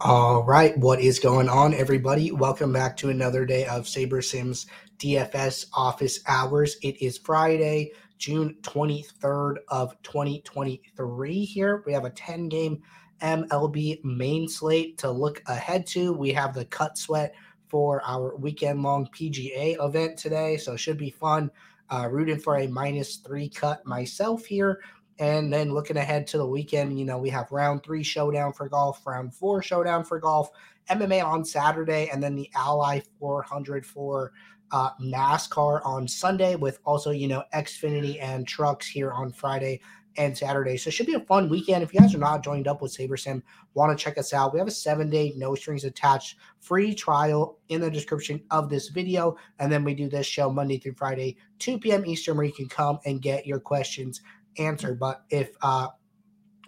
All 0.00 0.42
right, 0.42 0.76
what 0.76 1.00
is 1.00 1.20
going 1.20 1.48
on, 1.48 1.72
everybody? 1.72 2.32
Welcome 2.32 2.72
back 2.72 2.96
to 2.96 3.10
another 3.10 3.46
day 3.46 3.64
of 3.66 3.84
SaberSim's 3.84 4.66
DFS 4.98 5.66
office 5.72 6.18
hours. 6.26 6.76
It 6.82 7.00
is 7.00 7.18
Friday, 7.18 7.92
June 8.18 8.56
23rd 8.62 9.58
of 9.68 9.94
2023 10.02 11.44
here. 11.44 11.84
We 11.86 11.92
have 11.92 12.04
a 12.04 12.10
10 12.10 12.48
game 12.48 12.82
MLB 13.22 14.02
main 14.02 14.48
slate 14.48 14.98
to 14.98 15.12
look 15.12 15.40
ahead 15.46 15.86
to. 15.88 16.12
We 16.12 16.32
have 16.32 16.54
the 16.54 16.64
cut 16.64 16.98
sweat 16.98 17.32
for 17.68 18.02
our 18.04 18.36
weekend 18.36 18.82
long 18.82 19.06
PGA 19.16 19.76
event 19.80 20.18
today, 20.18 20.56
so 20.56 20.72
it 20.72 20.80
should 20.80 20.98
be 20.98 21.10
fun. 21.10 21.52
Uh, 21.88 22.08
rooting 22.10 22.40
for 22.40 22.58
a 22.58 22.66
minus 22.66 23.18
three 23.18 23.48
cut 23.48 23.86
myself 23.86 24.44
here. 24.44 24.80
And 25.18 25.52
then 25.52 25.72
looking 25.72 25.96
ahead 25.96 26.26
to 26.28 26.38
the 26.38 26.46
weekend, 26.46 26.98
you 26.98 27.04
know, 27.04 27.18
we 27.18 27.30
have 27.30 27.52
round 27.52 27.82
three 27.82 28.02
showdown 28.02 28.52
for 28.52 28.68
golf, 28.68 29.06
round 29.06 29.34
four 29.34 29.62
showdown 29.62 30.04
for 30.04 30.18
golf, 30.18 30.50
MMA 30.90 31.24
on 31.24 31.44
Saturday, 31.44 32.10
and 32.12 32.22
then 32.22 32.34
the 32.34 32.50
Ally 32.54 33.00
400 33.20 33.86
for 33.86 34.32
uh, 34.72 34.90
NASCAR 35.00 35.84
on 35.84 36.08
Sunday, 36.08 36.56
with 36.56 36.80
also, 36.84 37.10
you 37.10 37.28
know, 37.28 37.44
Xfinity 37.54 38.20
and 38.20 38.46
trucks 38.46 38.88
here 38.88 39.12
on 39.12 39.30
Friday 39.30 39.80
and 40.16 40.36
Saturday. 40.36 40.76
So 40.76 40.88
it 40.88 40.92
should 40.92 41.06
be 41.06 41.14
a 41.14 41.20
fun 41.20 41.48
weekend. 41.48 41.82
If 41.82 41.92
you 41.92 42.00
guys 42.00 42.14
are 42.14 42.18
not 42.18 42.44
joined 42.44 42.68
up 42.68 42.82
with 42.82 42.96
SaberSim, 42.96 43.42
want 43.74 43.96
to 43.96 44.02
check 44.02 44.18
us 44.18 44.32
out, 44.32 44.52
we 44.52 44.58
have 44.58 44.68
a 44.68 44.72
seven 44.72 45.10
day, 45.10 45.32
no 45.36 45.54
strings 45.54 45.84
attached 45.84 46.36
free 46.60 46.94
trial 46.94 47.58
in 47.68 47.80
the 47.80 47.90
description 47.90 48.42
of 48.50 48.68
this 48.68 48.88
video. 48.88 49.36
And 49.58 49.70
then 49.70 49.84
we 49.84 49.94
do 49.94 50.08
this 50.08 50.26
show 50.26 50.50
Monday 50.50 50.78
through 50.78 50.94
Friday, 50.94 51.36
2 51.58 51.78
p.m. 51.78 52.06
Eastern, 52.06 52.36
where 52.36 52.46
you 52.46 52.52
can 52.52 52.68
come 52.68 52.98
and 53.04 53.20
get 53.20 53.46
your 53.46 53.60
questions 53.60 54.20
answer. 54.58 54.94
But 54.94 55.24
if 55.30 55.50
uh, 55.62 55.88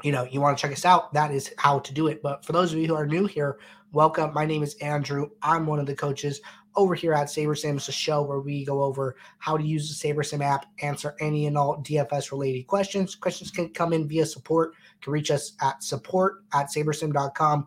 you 0.02 0.12
know 0.12 0.24
you 0.24 0.40
want 0.40 0.56
to 0.56 0.62
check 0.62 0.72
us 0.72 0.84
out, 0.84 1.12
that 1.14 1.30
is 1.30 1.52
how 1.58 1.78
to 1.80 1.94
do 1.94 2.08
it. 2.08 2.22
But 2.22 2.44
for 2.44 2.52
those 2.52 2.72
of 2.72 2.78
you 2.78 2.86
who 2.86 2.94
are 2.94 3.06
new 3.06 3.26
here, 3.26 3.58
welcome. 3.92 4.32
My 4.34 4.46
name 4.46 4.62
is 4.62 4.74
Andrew. 4.76 5.30
I'm 5.42 5.66
one 5.66 5.78
of 5.78 5.86
the 5.86 5.94
coaches 5.94 6.40
over 6.76 6.94
here 6.94 7.14
at 7.14 7.28
SaberSim. 7.28 7.76
It's 7.76 7.88
a 7.88 7.92
show 7.92 8.22
where 8.22 8.40
we 8.40 8.64
go 8.64 8.82
over 8.82 9.16
how 9.38 9.56
to 9.56 9.64
use 9.64 9.88
the 9.88 10.08
SaberSim 10.08 10.44
app, 10.44 10.66
answer 10.82 11.14
any 11.20 11.46
and 11.46 11.56
all 11.56 11.82
DFS 11.82 12.30
related 12.30 12.66
questions. 12.66 13.14
Questions 13.14 13.50
can 13.50 13.70
come 13.70 13.92
in 13.92 14.06
via 14.06 14.26
support. 14.26 14.74
You 14.74 15.00
can 15.00 15.12
reach 15.12 15.30
us 15.30 15.52
at 15.62 15.82
support 15.82 16.44
at 16.52 16.66
sabersim.com 16.66 17.66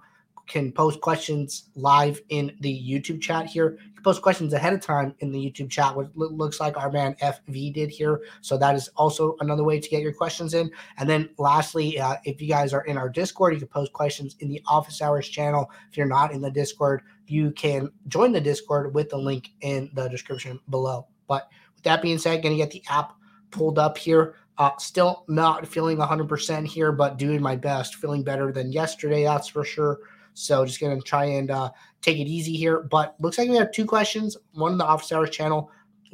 can 0.49 0.71
post 0.71 0.99
questions 0.99 1.69
live 1.75 2.21
in 2.29 2.51
the 2.59 2.83
YouTube 2.83 3.21
chat 3.21 3.45
here. 3.45 3.77
You 3.85 3.93
can 3.93 4.03
post 4.03 4.21
questions 4.21 4.51
ahead 4.53 4.73
of 4.73 4.81
time 4.81 5.15
in 5.19 5.31
the 5.31 5.39
YouTube 5.39 5.69
chat, 5.69 5.95
which 5.95 6.09
looks 6.15 6.59
like 6.59 6.75
our 6.75 6.91
man 6.91 7.15
FV 7.21 7.73
did 7.73 7.89
here. 7.89 8.21
So 8.41 8.57
that 8.57 8.75
is 8.75 8.89
also 8.97 9.37
another 9.39 9.63
way 9.63 9.79
to 9.79 9.89
get 9.89 10.01
your 10.01 10.11
questions 10.11 10.55
in. 10.55 10.71
And 10.97 11.09
then 11.09 11.29
lastly, 11.37 11.99
uh, 11.99 12.15
if 12.25 12.41
you 12.41 12.49
guys 12.49 12.73
are 12.73 12.83
in 12.85 12.97
our 12.97 13.09
Discord, 13.09 13.53
you 13.53 13.59
can 13.59 13.67
post 13.67 13.93
questions 13.93 14.35
in 14.39 14.49
the 14.49 14.61
Office 14.67 15.01
Hours 15.01 15.29
channel. 15.29 15.71
If 15.89 15.97
you're 15.97 16.07
not 16.07 16.33
in 16.33 16.41
the 16.41 16.51
Discord, 16.51 17.03
you 17.27 17.51
can 17.51 17.91
join 18.07 18.31
the 18.31 18.41
Discord 18.41 18.93
with 18.93 19.09
the 19.09 19.17
link 19.17 19.51
in 19.61 19.91
the 19.93 20.07
description 20.09 20.59
below. 20.69 21.07
But 21.27 21.47
with 21.75 21.83
that 21.83 22.01
being 22.01 22.17
said, 22.17 22.41
going 22.41 22.57
to 22.57 22.63
get 22.63 22.71
the 22.71 22.83
app 22.89 23.13
pulled 23.51 23.77
up 23.77 23.97
here. 23.97 24.35
Uh, 24.57 24.71
still 24.77 25.23
not 25.29 25.65
feeling 25.65 25.97
100% 25.97 26.65
here, 26.65 26.91
but 26.91 27.17
doing 27.17 27.41
my 27.41 27.55
best, 27.55 27.95
feeling 27.95 28.23
better 28.23 28.51
than 28.51 28.73
yesterday, 28.73 29.23
that's 29.23 29.47
for 29.47 29.63
sure. 29.63 29.99
So 30.39 30.65
just 30.65 30.79
going 30.79 30.97
to 30.97 31.03
try 31.03 31.25
and 31.25 31.51
uh, 31.51 31.71
take 32.01 32.17
it 32.17 32.27
easy 32.27 32.55
here. 32.55 32.81
But 32.81 33.15
looks 33.19 33.37
like 33.37 33.49
we 33.49 33.57
have 33.57 33.71
two 33.71 33.85
questions, 33.85 34.37
one 34.53 34.71
in 34.71 34.77
the 34.77 34.85
Office 34.85 35.11
Hours 35.11 35.29
channel, 35.31 35.69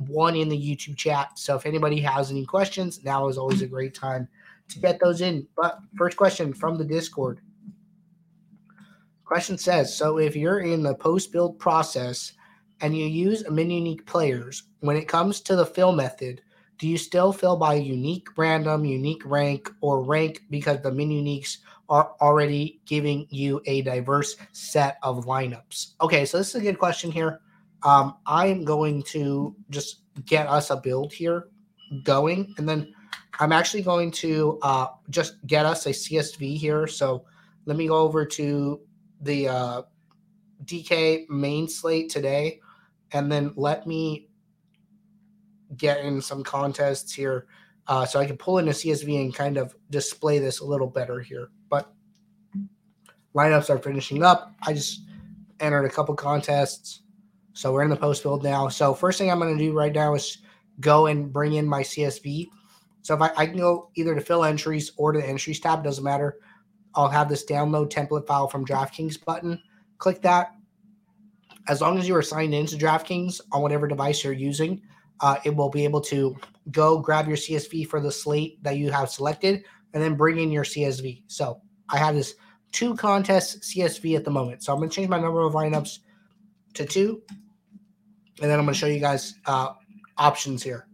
one 0.08 0.36
in 0.36 0.50
the 0.50 0.58
YouTube 0.58 0.98
chat. 0.98 1.38
So 1.38 1.56
if 1.56 1.66
anybody 1.66 2.02
has 2.02 2.32
any 2.32 2.46
questions, 2.46 3.04
now 3.04 3.28
is 3.28 3.38
always 3.38 3.62
a 3.62 3.68
great 3.68 3.94
time 3.94 4.28
to 4.70 4.80
get 4.80 5.00
those 5.00 5.22
in. 5.22 5.48
But 5.56 5.80
first 5.96 6.18
question 6.18 6.54
from 6.54 6.78
the 6.78 6.86
Discord. 6.86 7.40
Question 9.26 9.58
says, 9.58 9.96
so 9.96 10.18
if 10.18 10.36
you're 10.36 10.60
in 10.60 10.84
the 10.84 10.96
post 10.96 11.32
build 11.32 11.60
process 11.60 12.34
and 12.82 12.98
you 12.98 13.06
use 13.06 13.44
a 13.44 13.52
min 13.52 13.70
unique 13.70 14.06
players, 14.06 14.64
when 14.80 14.98
it 14.98 15.08
comes 15.08 15.40
to 15.42 15.56
the 15.56 15.66
fill 15.66 15.92
method, 15.92 16.42
do 16.78 16.88
you 16.88 16.98
still 16.98 17.32
fill 17.32 17.56
by 17.56 17.76
unique 17.76 18.28
random, 18.38 18.86
unique 18.86 19.24
rank, 19.26 19.72
or 19.82 20.04
rank 20.04 20.44
because 20.50 20.82
the 20.82 20.92
min 20.92 21.10
uniques 21.10 21.58
are 21.88 22.16
already 22.22 22.82
giving 22.86 23.28
you 23.30 23.62
a 23.66 23.82
diverse 23.82 24.36
set 24.52 24.98
of 25.04 25.26
lineups? 25.26 25.94
Okay, 26.02 26.26
so 26.26 26.38
this 26.38 26.50
is 26.50 26.56
a 26.56 26.64
good 26.64 26.80
question 26.80 27.12
here. 27.12 27.40
Um, 27.84 28.18
I'm 28.26 28.66
going 28.66 29.04
to 29.04 29.56
just 29.70 30.02
get 30.26 30.48
us 30.48 30.70
a 30.70 30.78
build 30.78 31.14
here 31.14 31.50
going, 32.04 32.54
and 32.58 32.68
then 32.68 32.94
I'm 33.40 33.52
actually 33.52 33.84
going 33.84 34.12
to 34.12 34.60
uh, 34.62 34.88
just 35.10 35.46
get 35.46 35.66
us 35.66 35.86
a 35.86 35.90
CSV 35.90 36.58
here. 36.58 36.88
So 36.88 37.26
let 37.66 37.78
me 37.78 37.88
go 37.88 37.98
over 37.98 38.26
to 38.26 38.82
the 39.22 39.48
uh, 39.48 39.82
DK 40.66 41.30
main 41.30 41.68
slate 41.68 42.10
today, 42.10 42.60
and 43.12 43.32
then 43.32 43.54
let 43.56 43.88
me 43.88 44.30
get 45.78 46.00
in 46.00 46.22
some 46.22 46.44
contests 46.44 47.14
here 47.14 47.48
uh, 47.88 48.06
so 48.06 48.20
I 48.20 48.26
can 48.26 48.38
pull 48.38 48.58
in 48.58 48.68
a 48.68 48.72
CSV 48.72 49.22
and 49.22 49.36
kind 49.36 49.58
of 49.58 49.76
display 49.90 50.40
this 50.40 50.60
a 50.60 50.66
little 50.66 50.88
better 50.88 51.20
here. 51.20 51.50
But 51.70 51.94
lineups 53.36 53.70
are 53.70 53.78
finishing 53.78 54.24
up. 54.24 54.56
I 54.66 54.74
just 54.74 55.02
entered 55.60 55.86
a 55.86 55.90
couple 55.90 56.16
contests. 56.16 57.02
So 57.54 57.72
we're 57.72 57.84
in 57.84 57.90
the 57.90 57.96
post 57.96 58.24
build 58.24 58.44
now. 58.44 58.68
So 58.70 58.94
first 58.94 59.18
thing 59.18 59.32
I'm 59.32 59.40
going 59.40 59.58
to 59.58 59.64
do 59.64 59.74
right 59.74 59.94
now 59.94 60.16
is 60.16 60.40
go 60.80 61.06
and 61.08 61.32
bring 61.32 61.54
in 61.54 61.68
my 61.68 61.82
CSV. 61.82 62.50
So 63.02 63.14
if 63.14 63.22
I, 63.22 63.32
I 63.38 63.46
can 63.46 63.58
go 63.58 63.92
either 63.96 64.16
to 64.16 64.22
fill 64.22 64.44
entries 64.44 64.92
or 64.98 65.12
to 65.12 65.20
the 65.20 65.28
entries 65.28 65.60
tab, 65.60 65.84
doesn't 65.84 66.04
matter. 66.04 66.40
I'll 66.96 67.08
have 67.08 67.30
this 67.30 67.46
download 67.46 67.92
template 67.92 68.26
file 68.26 68.48
from 68.48 68.66
DraftKings 68.66 69.24
button. 69.24 69.62
Click 70.00 70.22
that. 70.24 70.54
As 71.68 71.82
long 71.82 71.98
as 71.98 72.08
you 72.08 72.16
are 72.16 72.22
signed 72.22 72.54
into 72.54 72.78
DraftKings 72.78 73.42
on 73.52 73.62
whatever 73.62 73.88
device 73.88 74.24
you're 74.24 74.34
using, 74.34 74.82
uh, 75.22 75.38
it 75.44 75.56
will 75.56 75.70
be 75.70 75.84
able 75.84 76.02
to 76.02 76.36
go 76.72 77.00
grab 77.00 77.28
your 77.28 77.38
CSV 77.38 77.88
for 77.88 78.00
the 78.00 78.12
slate 78.12 78.62
that 78.64 78.78
you 78.78 78.92
have 78.92 79.10
selected 79.10 79.64
and 79.94 80.02
then 80.04 80.16
bring 80.16 80.40
in 80.40 80.52
your 80.52 80.64
CSV. 80.64 81.24
So 81.28 81.62
I 81.90 81.98
have 81.98 82.16
this 82.16 82.36
two 82.72 82.96
contest 82.96 83.62
CSV 83.62 84.16
at 84.16 84.26
the 84.26 84.32
moment. 84.32 84.64
So 84.64 84.74
I'm 84.74 84.80
going 84.80 84.90
to 84.90 84.96
change 84.96 85.10
my 85.10 85.20
number 85.20 85.42
of 85.42 85.54
lineups 85.54 86.00
to 86.74 86.86
two. 86.86 87.22
And 88.42 88.52
then 88.52 88.60
I'm 88.60 88.66
going 88.66 88.74
to 88.74 88.80
show 88.80 88.88
you 88.88 89.00
guys 89.00 89.36
uh, 89.46 89.70
options 90.18 90.62
here. 90.62 90.88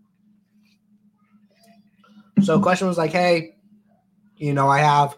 So 2.43 2.59
question 2.59 2.87
was 2.87 2.97
like, 2.97 3.11
hey, 3.11 3.55
you 4.37 4.53
know, 4.53 4.67
I 4.67 4.79
have 4.79 5.17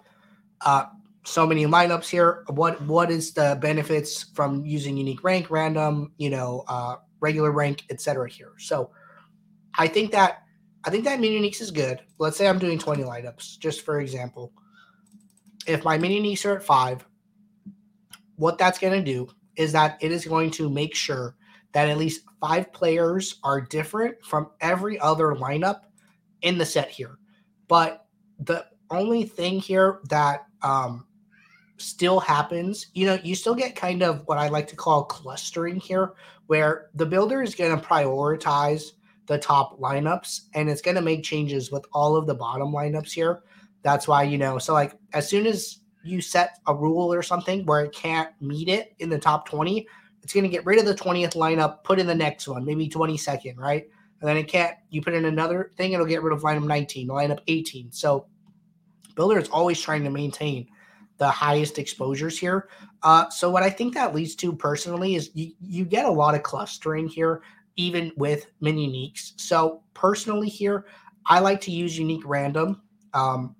uh, 0.61 0.85
so 1.25 1.45
many 1.45 1.65
lineups 1.65 2.09
here. 2.09 2.43
What 2.47 2.81
what 2.81 3.09
is 3.09 3.33
the 3.33 3.57
benefits 3.61 4.23
from 4.33 4.65
using 4.65 4.97
unique 4.97 5.23
rank, 5.23 5.49
random, 5.49 6.11
you 6.17 6.29
know, 6.29 6.65
uh, 6.67 6.95
regular 7.23 7.51
rank, 7.51 7.85
etc. 7.89 8.29
here. 8.29 8.51
So 8.59 8.91
I 9.79 9.87
think 9.87 10.11
that 10.11 10.43
I 10.83 10.89
think 10.91 11.05
that 11.05 11.19
min 11.19 11.31
uniques 11.31 11.61
is 11.61 11.71
good. 11.71 12.01
Let's 12.19 12.37
say 12.37 12.47
I'm 12.47 12.59
doing 12.59 12.77
20 12.77 13.03
lineups, 13.03 13.57
just 13.57 13.81
for 13.81 14.01
example. 14.01 14.51
If 15.65 15.85
my 15.85 15.97
min 15.97 16.11
uniques 16.11 16.45
are 16.45 16.57
at 16.57 16.63
five, 16.63 17.05
what 18.35 18.57
that's 18.57 18.77
going 18.77 18.93
to 18.93 19.11
do 19.11 19.29
is 19.55 19.71
that 19.71 19.97
it 20.01 20.11
is 20.11 20.25
going 20.25 20.51
to 20.51 20.69
make 20.69 20.93
sure 20.93 21.35
that 21.71 21.87
at 21.87 21.97
least 21.97 22.25
five 22.41 22.71
players 22.73 23.39
are 23.43 23.61
different 23.61 24.15
from 24.25 24.51
every 24.59 24.99
other 24.99 25.35
lineup 25.35 25.81
in 26.41 26.57
the 26.57 26.65
set 26.65 26.89
here. 26.89 27.17
But 27.69 28.05
the 28.39 28.65
only 28.91 29.23
thing 29.23 29.59
here 29.59 30.01
that 30.09 30.45
um, 30.61 31.07
still 31.83 32.19
happens, 32.19 32.87
you 32.93 33.05
know, 33.05 33.19
you 33.23 33.35
still 33.35 33.55
get 33.55 33.75
kind 33.75 34.01
of 34.01 34.23
what 34.25 34.37
I 34.37 34.47
like 34.47 34.67
to 34.69 34.75
call 34.75 35.03
clustering 35.03 35.77
here, 35.77 36.13
where 36.47 36.89
the 36.95 37.05
builder 37.05 37.41
is 37.41 37.55
going 37.55 37.77
to 37.77 37.85
prioritize 37.85 38.91
the 39.27 39.37
top 39.37 39.79
lineups 39.79 40.41
and 40.53 40.69
it's 40.69 40.81
going 40.81 40.95
to 40.95 41.01
make 41.01 41.23
changes 41.23 41.71
with 41.71 41.85
all 41.93 42.15
of 42.15 42.27
the 42.27 42.35
bottom 42.35 42.71
lineups 42.71 43.11
here. 43.11 43.43
That's 43.81 44.07
why, 44.07 44.23
you 44.23 44.37
know, 44.37 44.57
so 44.57 44.73
like 44.73 44.93
as 45.13 45.27
soon 45.27 45.45
as 45.45 45.79
you 46.03 46.21
set 46.21 46.59
a 46.67 46.75
rule 46.75 47.13
or 47.13 47.21
something 47.21 47.65
where 47.65 47.85
it 47.85 47.93
can't 47.93 48.29
meet 48.41 48.67
it 48.67 48.93
in 48.99 49.09
the 49.09 49.19
top 49.19 49.47
20, 49.47 49.87
it's 50.21 50.33
going 50.33 50.43
to 50.43 50.49
get 50.49 50.65
rid 50.65 50.79
of 50.79 50.85
the 50.85 50.95
20th 50.95 51.35
lineup, 51.35 51.83
put 51.83 51.99
in 51.99 52.07
the 52.07 52.15
next 52.15 52.47
one, 52.47 52.65
maybe 52.65 52.89
22nd, 52.89 53.57
right? 53.57 53.87
And 54.21 54.29
then 54.29 54.37
it 54.37 54.47
can't, 54.47 54.75
you 54.89 55.01
put 55.01 55.13
in 55.13 55.25
another 55.25 55.71
thing, 55.75 55.91
it'll 55.91 56.05
get 56.05 56.23
rid 56.23 56.33
of 56.33 56.43
lineup 56.43 56.65
19, 56.65 57.09
lineup 57.09 57.39
18. 57.47 57.91
So 57.91 58.27
Builder 59.15 59.37
is 59.37 59.49
always 59.49 59.79
trying 59.81 60.03
to 60.03 60.09
maintain 60.09 60.67
the 61.17 61.29
highest 61.29 61.79
exposures 61.79 62.37
here. 62.39 62.69
Uh, 63.03 63.29
so 63.29 63.49
what 63.49 63.63
I 63.63 63.69
think 63.69 63.93
that 63.93 64.15
leads 64.15 64.35
to 64.35 64.53
personally 64.53 65.15
is 65.15 65.31
you, 65.33 65.51
you 65.61 65.85
get 65.85 66.05
a 66.05 66.11
lot 66.11 66.35
of 66.35 66.43
clustering 66.43 67.07
here, 67.07 67.43
even 67.75 68.11
with 68.17 68.47
min 68.61 68.77
uniques. 68.77 69.33
So 69.37 69.83
personally 69.93 70.49
here, 70.49 70.85
I 71.25 71.39
like 71.39 71.61
to 71.61 71.71
use 71.71 71.97
unique 71.97 72.23
random. 72.25 72.81
Um, 73.13 73.55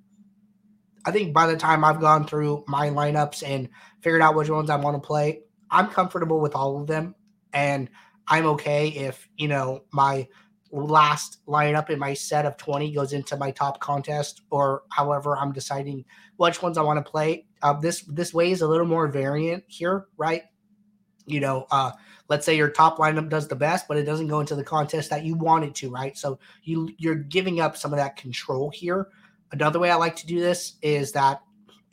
I 1.06 1.12
think 1.12 1.34
by 1.34 1.48
the 1.48 1.58
time 1.58 1.84
I've 1.84 2.00
gone 2.00 2.26
through 2.26 2.64
my 2.68 2.90
lineups 2.90 3.48
and 3.48 3.70
figured 4.02 4.22
out 4.22 4.36
which 4.36 4.50
ones 4.50 4.70
I 4.70 4.76
want 4.78 5.02
to 5.02 5.06
play, 5.06 5.42
I'm 5.70 5.88
comfortable 5.88 6.40
with 6.40 6.56
all 6.56 6.80
of 6.80 6.88
them. 6.88 7.16
And 7.54 7.90
I'm 8.28 8.46
okay 8.48 8.88
if, 8.90 9.28
you 9.38 9.48
know, 9.48 9.84
my 9.92 10.28
last 10.74 11.46
lineup 11.48 11.92
in 11.92 12.00
my 12.00 12.16
set 12.16 12.48
of 12.48 12.58
20 12.58 12.92
goes 12.94 13.14
into 13.14 13.38
my 13.38 13.52
top 13.52 13.80
contest 13.80 14.42
or 14.50 14.82
however 14.90 15.38
I'm 15.38 15.54
deciding 15.54 16.04
which 16.38 16.64
ones 16.64 16.80
I 16.80 16.82
want 16.82 17.04
to 17.04 17.10
play. 17.10 17.46
Uh, 17.62 17.74
this 17.74 18.02
this 18.02 18.34
way 18.34 18.52
is 18.52 18.62
a 18.62 18.68
little 18.68 18.88
more 18.88 19.08
variant 19.08 19.64
here, 19.68 20.08
right? 20.18 20.44
You 21.28 21.40
know, 21.42 21.68
uh, 21.70 21.92
let's 22.28 22.44
say 22.46 22.58
your 22.58 22.70
top 22.70 22.98
lineup 22.98 23.30
does 23.30 23.48
the 23.48 23.56
best, 23.56 23.88
but 23.88 23.98
it 23.98 24.04
doesn't 24.04 24.28
go 24.28 24.40
into 24.40 24.56
the 24.56 24.64
contest 24.64 25.12
that 25.12 25.24
you 25.24 25.36
want 25.36 25.64
it 25.64 25.76
to, 25.76 25.92
right? 25.92 26.18
So 26.18 26.40
you 26.64 26.90
you're 26.98 27.16
giving 27.16 27.60
up 27.60 27.78
some 27.78 27.94
of 27.94 27.98
that 27.98 28.18
control 28.18 28.72
here. 28.72 29.10
Another 29.52 29.78
way 29.78 29.92
I 29.92 29.96
like 29.96 30.16
to 30.18 30.26
do 30.26 30.40
this 30.40 30.74
is 30.82 31.12
that 31.12 31.42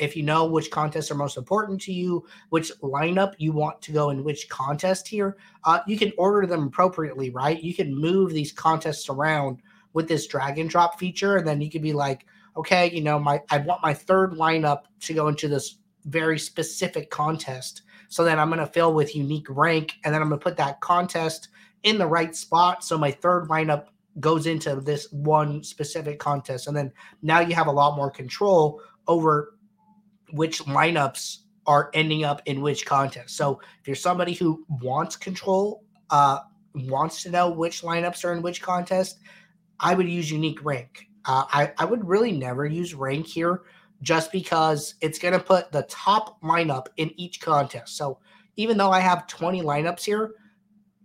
if 0.00 0.16
you 0.16 0.22
know 0.22 0.46
which 0.46 0.70
contests 0.70 1.10
are 1.10 1.14
most 1.14 1.36
important 1.36 1.80
to 1.82 1.92
you, 1.92 2.26
which 2.48 2.72
lineup 2.82 3.34
you 3.38 3.52
want 3.52 3.80
to 3.82 3.92
go 3.92 4.10
in 4.10 4.24
which 4.24 4.48
contest 4.48 5.06
here, 5.06 5.36
uh, 5.64 5.80
you 5.86 5.98
can 5.98 6.12
order 6.16 6.46
them 6.46 6.66
appropriately, 6.66 7.30
right? 7.30 7.62
You 7.62 7.74
can 7.74 7.94
move 7.94 8.32
these 8.32 8.50
contests 8.52 9.08
around 9.08 9.58
with 9.92 10.08
this 10.08 10.26
drag 10.26 10.58
and 10.58 10.70
drop 10.70 10.98
feature, 10.98 11.36
and 11.36 11.46
then 11.46 11.60
you 11.60 11.70
could 11.70 11.82
be 11.82 11.92
like, 11.92 12.26
okay, 12.56 12.90
you 12.90 13.02
know, 13.02 13.18
my 13.18 13.42
I 13.50 13.58
want 13.58 13.82
my 13.82 13.94
third 13.94 14.32
lineup 14.32 14.82
to 15.00 15.14
go 15.14 15.28
into 15.28 15.48
this 15.48 15.76
very 16.04 16.38
specific 16.38 17.10
contest. 17.10 17.82
So 18.08 18.24
then 18.24 18.38
I'm 18.38 18.48
going 18.48 18.60
to 18.60 18.66
fill 18.66 18.94
with 18.94 19.14
unique 19.14 19.46
rank, 19.48 19.94
and 20.04 20.14
then 20.14 20.22
I'm 20.22 20.28
going 20.28 20.40
to 20.40 20.44
put 20.44 20.56
that 20.56 20.80
contest 20.80 21.48
in 21.82 21.98
the 21.98 22.06
right 22.06 22.34
spot. 22.34 22.84
So 22.84 22.98
my 22.98 23.10
third 23.10 23.48
lineup 23.48 23.86
goes 24.18 24.46
into 24.46 24.76
this 24.76 25.10
one 25.12 25.62
specific 25.62 26.18
contest, 26.18 26.66
and 26.66 26.76
then 26.76 26.92
now 27.22 27.40
you 27.40 27.54
have 27.54 27.68
a 27.68 27.72
lot 27.72 27.96
more 27.96 28.10
control 28.10 28.80
over 29.06 29.54
which 30.32 30.64
lineups 30.64 31.38
are 31.66 31.90
ending 31.94 32.24
up 32.24 32.42
in 32.46 32.60
which 32.60 32.86
contest. 32.86 33.36
So 33.36 33.60
if 33.80 33.86
you're 33.86 33.96
somebody 33.96 34.32
who 34.34 34.64
wants 34.82 35.16
control, 35.16 35.84
uh, 36.10 36.40
wants 36.74 37.22
to 37.22 37.30
know 37.30 37.50
which 37.50 37.82
lineups 37.82 38.24
are 38.24 38.32
in 38.32 38.42
which 38.42 38.62
contest, 38.62 39.18
I 39.78 39.94
would 39.94 40.08
use 40.08 40.30
unique 40.30 40.64
rank. 40.64 41.06
Uh, 41.24 41.44
I, 41.50 41.72
I 41.78 41.84
would 41.84 42.06
really 42.06 42.32
never 42.32 42.66
use 42.66 42.94
rank 42.94 43.26
here 43.26 43.62
just 44.02 44.32
because 44.32 44.94
it's 45.00 45.18
going 45.18 45.34
to 45.34 45.40
put 45.40 45.70
the 45.72 45.82
top 45.82 46.40
lineup 46.42 46.86
in 46.96 47.12
each 47.20 47.40
contest. 47.40 47.96
So 47.96 48.18
even 48.56 48.76
though 48.76 48.90
I 48.90 49.00
have 49.00 49.26
20 49.26 49.62
lineups 49.62 50.04
here, 50.04 50.34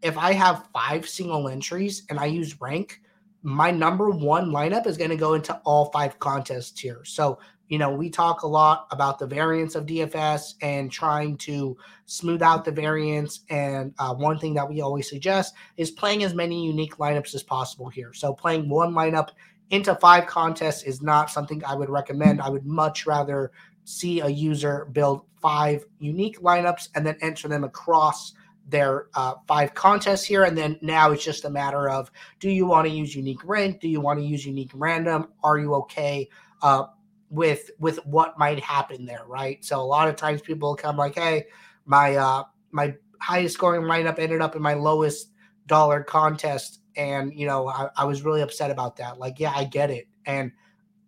if 0.01 0.17
I 0.17 0.33
have 0.33 0.67
five 0.73 1.07
single 1.07 1.49
entries 1.49 2.03
and 2.09 2.19
I 2.19 2.25
use 2.25 2.61
rank, 2.61 3.01
my 3.43 3.69
number 3.71 4.09
one 4.09 4.49
lineup 4.49 4.87
is 4.87 4.97
going 4.97 5.09
to 5.09 5.15
go 5.15 5.33
into 5.33 5.55
all 5.65 5.85
five 5.91 6.17
contests 6.19 6.79
here. 6.79 7.03
So 7.05 7.39
you 7.67 7.77
know, 7.77 7.91
we 7.91 8.09
talk 8.09 8.43
a 8.43 8.47
lot 8.47 8.87
about 8.91 9.17
the 9.17 9.25
variance 9.25 9.75
of 9.75 9.85
DFS 9.85 10.55
and 10.61 10.91
trying 10.91 11.37
to 11.37 11.77
smooth 12.05 12.41
out 12.41 12.63
the 12.63 12.71
variance. 12.71 13.41
And 13.49 13.93
uh, 13.97 14.13
one 14.13 14.37
thing 14.37 14.53
that 14.53 14.69
we 14.69 14.81
always 14.81 15.09
suggest 15.09 15.55
is 15.77 15.89
playing 15.89 16.23
as 16.23 16.33
many 16.33 16.65
unique 16.65 16.97
lineups 16.97 17.33
as 17.33 17.43
possible 17.43 17.89
here. 17.89 18.13
So 18.13 18.33
playing 18.33 18.69
one 18.69 18.93
lineup 18.93 19.29
into 19.71 19.95
five 19.95 20.27
contests 20.27 20.83
is 20.83 21.01
not 21.01 21.31
something 21.31 21.63
I 21.65 21.75
would 21.75 21.89
recommend. 21.89 22.39
I 22.39 22.49
would 22.49 22.65
much 22.65 23.07
rather 23.07 23.51
see 23.83 24.19
a 24.19 24.27
user 24.27 24.85
build 24.91 25.23
five 25.41 25.85
unique 25.99 26.41
lineups 26.41 26.89
and 26.95 27.05
then 27.05 27.17
enter 27.21 27.47
them 27.47 27.63
across 27.63 28.33
their 28.67 29.07
uh, 29.13 29.35
five 29.47 29.73
contests 29.73 30.23
here. 30.23 30.43
And 30.43 30.57
then 30.57 30.77
now 30.81 31.11
it's 31.11 31.23
just 31.23 31.45
a 31.45 31.49
matter 31.49 31.89
of 31.89 32.11
do 32.39 32.49
you 32.49 32.65
want 32.65 32.87
to 32.87 32.93
use 32.93 33.15
unique 33.15 33.43
rank? 33.43 33.79
Do 33.79 33.87
you 33.87 34.01
want 34.01 34.19
to 34.19 34.25
use 34.25 34.45
unique 34.45 34.71
random? 34.73 35.27
Are 35.43 35.57
you 35.57 35.75
okay? 35.75 36.29
Uh, 36.61 36.85
with 37.29 37.71
with 37.79 37.97
what 38.05 38.37
might 38.37 38.59
happen 38.59 39.05
there, 39.05 39.23
right? 39.27 39.63
So 39.63 39.79
a 39.79 39.83
lot 39.83 40.07
of 40.07 40.15
times 40.15 40.41
people 40.41 40.75
come 40.75 40.97
like, 40.97 41.15
"Hey, 41.15 41.45
my 41.85 42.15
uh 42.15 42.43
my 42.71 42.95
highest 43.19 43.55
scoring 43.55 43.83
lineup 43.83 44.19
ended 44.19 44.41
up 44.41 44.55
in 44.55 44.61
my 44.61 44.73
lowest 44.73 45.31
dollar 45.67 46.03
contest," 46.03 46.81
and 46.95 47.33
you 47.33 47.47
know 47.47 47.67
I, 47.67 47.89
I 47.97 48.05
was 48.05 48.23
really 48.23 48.41
upset 48.41 48.71
about 48.71 48.97
that. 48.97 49.19
Like, 49.19 49.39
yeah, 49.39 49.53
I 49.55 49.65
get 49.65 49.89
it, 49.91 50.07
and 50.25 50.51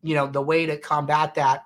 you 0.03 0.15
know 0.15 0.27
the 0.27 0.41
way 0.41 0.65
to 0.65 0.77
combat 0.77 1.35
that 1.35 1.63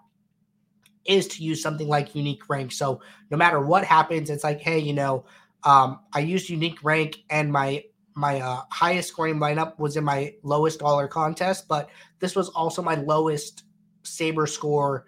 is 1.06 1.28
to 1.28 1.44
use 1.44 1.62
something 1.62 1.88
like 1.88 2.16
unique 2.16 2.48
rank. 2.50 2.72
So 2.72 3.02
no 3.32 3.38
matter 3.38 3.60
what 3.60 3.84
happens, 3.84 4.30
it's 4.30 4.44
like, 4.44 4.60
hey, 4.60 4.78
you 4.78 4.94
know, 4.94 5.26
um, 5.64 6.00
I 6.14 6.20
used 6.20 6.50
unique 6.50 6.84
rank 6.84 7.24
and 7.30 7.52
my 7.52 7.84
my 8.14 8.42
uh, 8.42 8.62
highest 8.72 9.08
scoring 9.08 9.38
lineup 9.38 9.80
was 9.80 9.96
in 9.96 10.04
my 10.04 10.34
lowest 10.44 10.80
dollar 10.80 11.08
contest, 11.08 11.68
but 11.70 11.90
this 12.20 12.36
was 12.36 12.50
also 12.50 12.82
my 12.82 12.96
lowest 12.96 13.64
Saber 14.04 14.48
score 14.48 15.06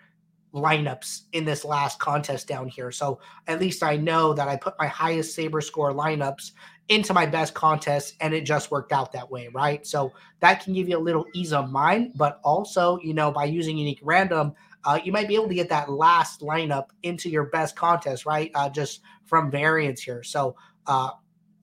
lineups 0.53 1.21
in 1.31 1.45
this 1.45 1.65
last 1.65 1.99
contest 1.99 2.47
down 2.47 2.67
here. 2.67 2.91
So 2.91 3.19
at 3.47 3.59
least 3.59 3.81
I 3.81 3.97
know 3.97 4.33
that 4.33 4.47
I 4.47 4.55
put 4.55 4.75
my 4.77 4.87
highest 4.87 5.33
Saber 5.33 5.61
score 5.61 5.91
lineups 5.91 6.51
into 6.89 7.13
my 7.13 7.25
best 7.25 7.53
contest 7.53 8.15
and 8.21 8.33
it 8.33 8.41
just 8.41 8.69
worked 8.69 8.91
out 8.91 9.11
that 9.13 9.29
way, 9.29 9.49
right? 9.53 9.85
So 9.87 10.11
that 10.41 10.63
can 10.63 10.73
give 10.73 10.87
you 10.87 10.97
a 10.97 10.99
little 10.99 11.25
ease 11.33 11.53
of 11.53 11.71
mind, 11.71 12.13
but 12.15 12.39
also, 12.43 12.99
you 12.99 13.13
know, 13.13 13.31
by 13.31 13.45
using 13.45 13.77
unique 13.77 14.01
random, 14.03 14.53
uh, 14.85 14.99
you 15.03 15.11
might 15.11 15.27
be 15.27 15.35
able 15.35 15.47
to 15.47 15.55
get 15.55 15.69
that 15.69 15.89
last 15.89 16.41
lineup 16.41 16.87
into 17.03 17.29
your 17.29 17.45
best 17.45 17.75
contest, 17.75 18.25
right? 18.25 18.51
Uh, 18.53 18.69
just 18.69 19.01
from 19.23 19.49
variance 19.49 20.01
here. 20.01 20.23
So, 20.23 20.55
uh, 20.85 21.11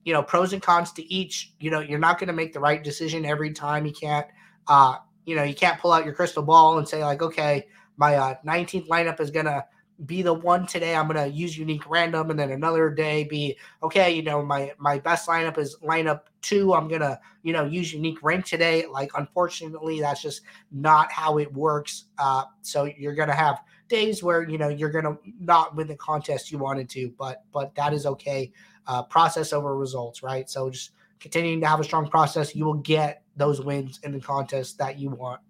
you 0.03 0.13
know, 0.13 0.23
pros 0.23 0.53
and 0.53 0.61
cons 0.61 0.91
to 0.93 1.13
each. 1.13 1.53
You 1.59 1.69
know, 1.69 1.79
you're 1.79 1.99
not 1.99 2.19
going 2.19 2.27
to 2.27 2.33
make 2.33 2.51
the 2.51 2.59
right 2.59 2.83
decision 2.83 3.23
every 3.23 3.51
time. 3.53 3.85
You 3.85 3.93
can't, 3.93 4.27
uh, 4.67 4.97
you 5.25 5.35
know, 5.35 5.43
you 5.43 5.55
can't 5.55 5.79
pull 5.79 5.91
out 5.91 6.05
your 6.05 6.13
crystal 6.13 6.43
ball 6.43 6.77
and 6.77 6.87
say 6.87 7.03
like, 7.03 7.21
okay, 7.21 7.67
my 7.97 8.15
uh, 8.15 8.35
19th 8.45 8.87
lineup 8.87 9.19
is 9.19 9.31
gonna 9.31 9.65
be 10.05 10.21
the 10.21 10.33
one 10.33 10.65
today. 10.65 10.95
I'm 10.95 11.07
gonna 11.07 11.27
use 11.27 11.57
unique 11.57 11.89
random, 11.89 12.31
and 12.31 12.39
then 12.39 12.51
another 12.51 12.89
day 12.89 13.23
be 13.23 13.57
okay. 13.83 14.11
You 14.11 14.23
know, 14.23 14.43
my 14.43 14.71
my 14.77 14.99
best 14.99 15.27
lineup 15.27 15.57
is 15.57 15.77
lineup 15.83 16.21
two. 16.41 16.73
I'm 16.73 16.87
gonna 16.87 17.19
you 17.43 17.53
know 17.53 17.65
use 17.65 17.93
unique 17.93 18.23
rank 18.23 18.45
today. 18.45 18.85
Like, 18.87 19.11
unfortunately, 19.15 19.99
that's 19.99 20.21
just 20.21 20.41
not 20.71 21.11
how 21.11 21.37
it 21.37 21.53
works. 21.53 22.05
Uh, 22.17 22.45
so 22.61 22.85
you're 22.85 23.15
gonna 23.15 23.35
have 23.35 23.61
days 23.87 24.23
where 24.23 24.47
you 24.47 24.57
know 24.57 24.69
you're 24.69 24.89
gonna 24.89 25.17
not 25.39 25.75
win 25.75 25.87
the 25.87 25.95
contest 25.95 26.51
you 26.51 26.57
wanted 26.57 26.89
to, 26.89 27.13
but 27.17 27.43
but 27.51 27.75
that 27.75 27.93
is 27.93 28.05
okay. 28.05 28.51
Uh, 28.87 29.03
process 29.03 29.53
over 29.53 29.77
results, 29.77 30.23
right? 30.23 30.49
So 30.49 30.69
just 30.71 30.91
continuing 31.19 31.61
to 31.61 31.67
have 31.67 31.79
a 31.79 31.83
strong 31.83 32.09
process, 32.09 32.55
you 32.55 32.65
will 32.65 32.73
get 32.73 33.20
those 33.35 33.61
wins 33.61 33.99
in 34.03 34.11
the 34.11 34.19
contest 34.19 34.77
that 34.77 34.99
you 34.99 35.09
want. 35.09 35.41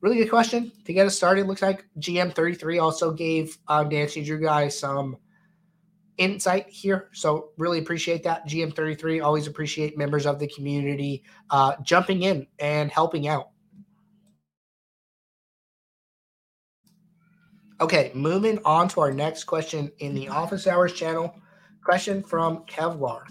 Really 0.00 0.16
good 0.16 0.30
question 0.30 0.70
to 0.84 0.92
get 0.92 1.06
us 1.06 1.16
started. 1.16 1.46
Looks 1.46 1.62
like 1.62 1.84
GM33 1.98 2.80
also 2.80 3.12
gave 3.12 3.58
um, 3.66 3.88
Nancy 3.88 4.24
Drew 4.24 4.40
guys 4.40 4.78
some 4.78 5.16
insight 6.18 6.68
here. 6.68 7.08
So 7.12 7.50
really 7.58 7.78
appreciate 7.78 8.22
that. 8.24 8.46
GM33 8.46 9.24
always 9.24 9.46
appreciate 9.46 9.98
members 9.98 10.26
of 10.26 10.38
the 10.38 10.48
community 10.48 11.24
uh, 11.50 11.74
jumping 11.82 12.22
in 12.22 12.46
and 12.58 12.90
helping 12.90 13.26
out. 13.28 13.50
Okay, 17.80 18.10
moving 18.12 18.58
on 18.64 18.88
to 18.88 19.00
our 19.00 19.12
next 19.12 19.44
question 19.44 19.90
in 19.98 20.12
the 20.14 20.28
office 20.28 20.66
hours 20.66 20.92
channel. 20.92 21.34
Question 21.84 22.24
from 22.24 22.64
Kevlar. 22.66 23.22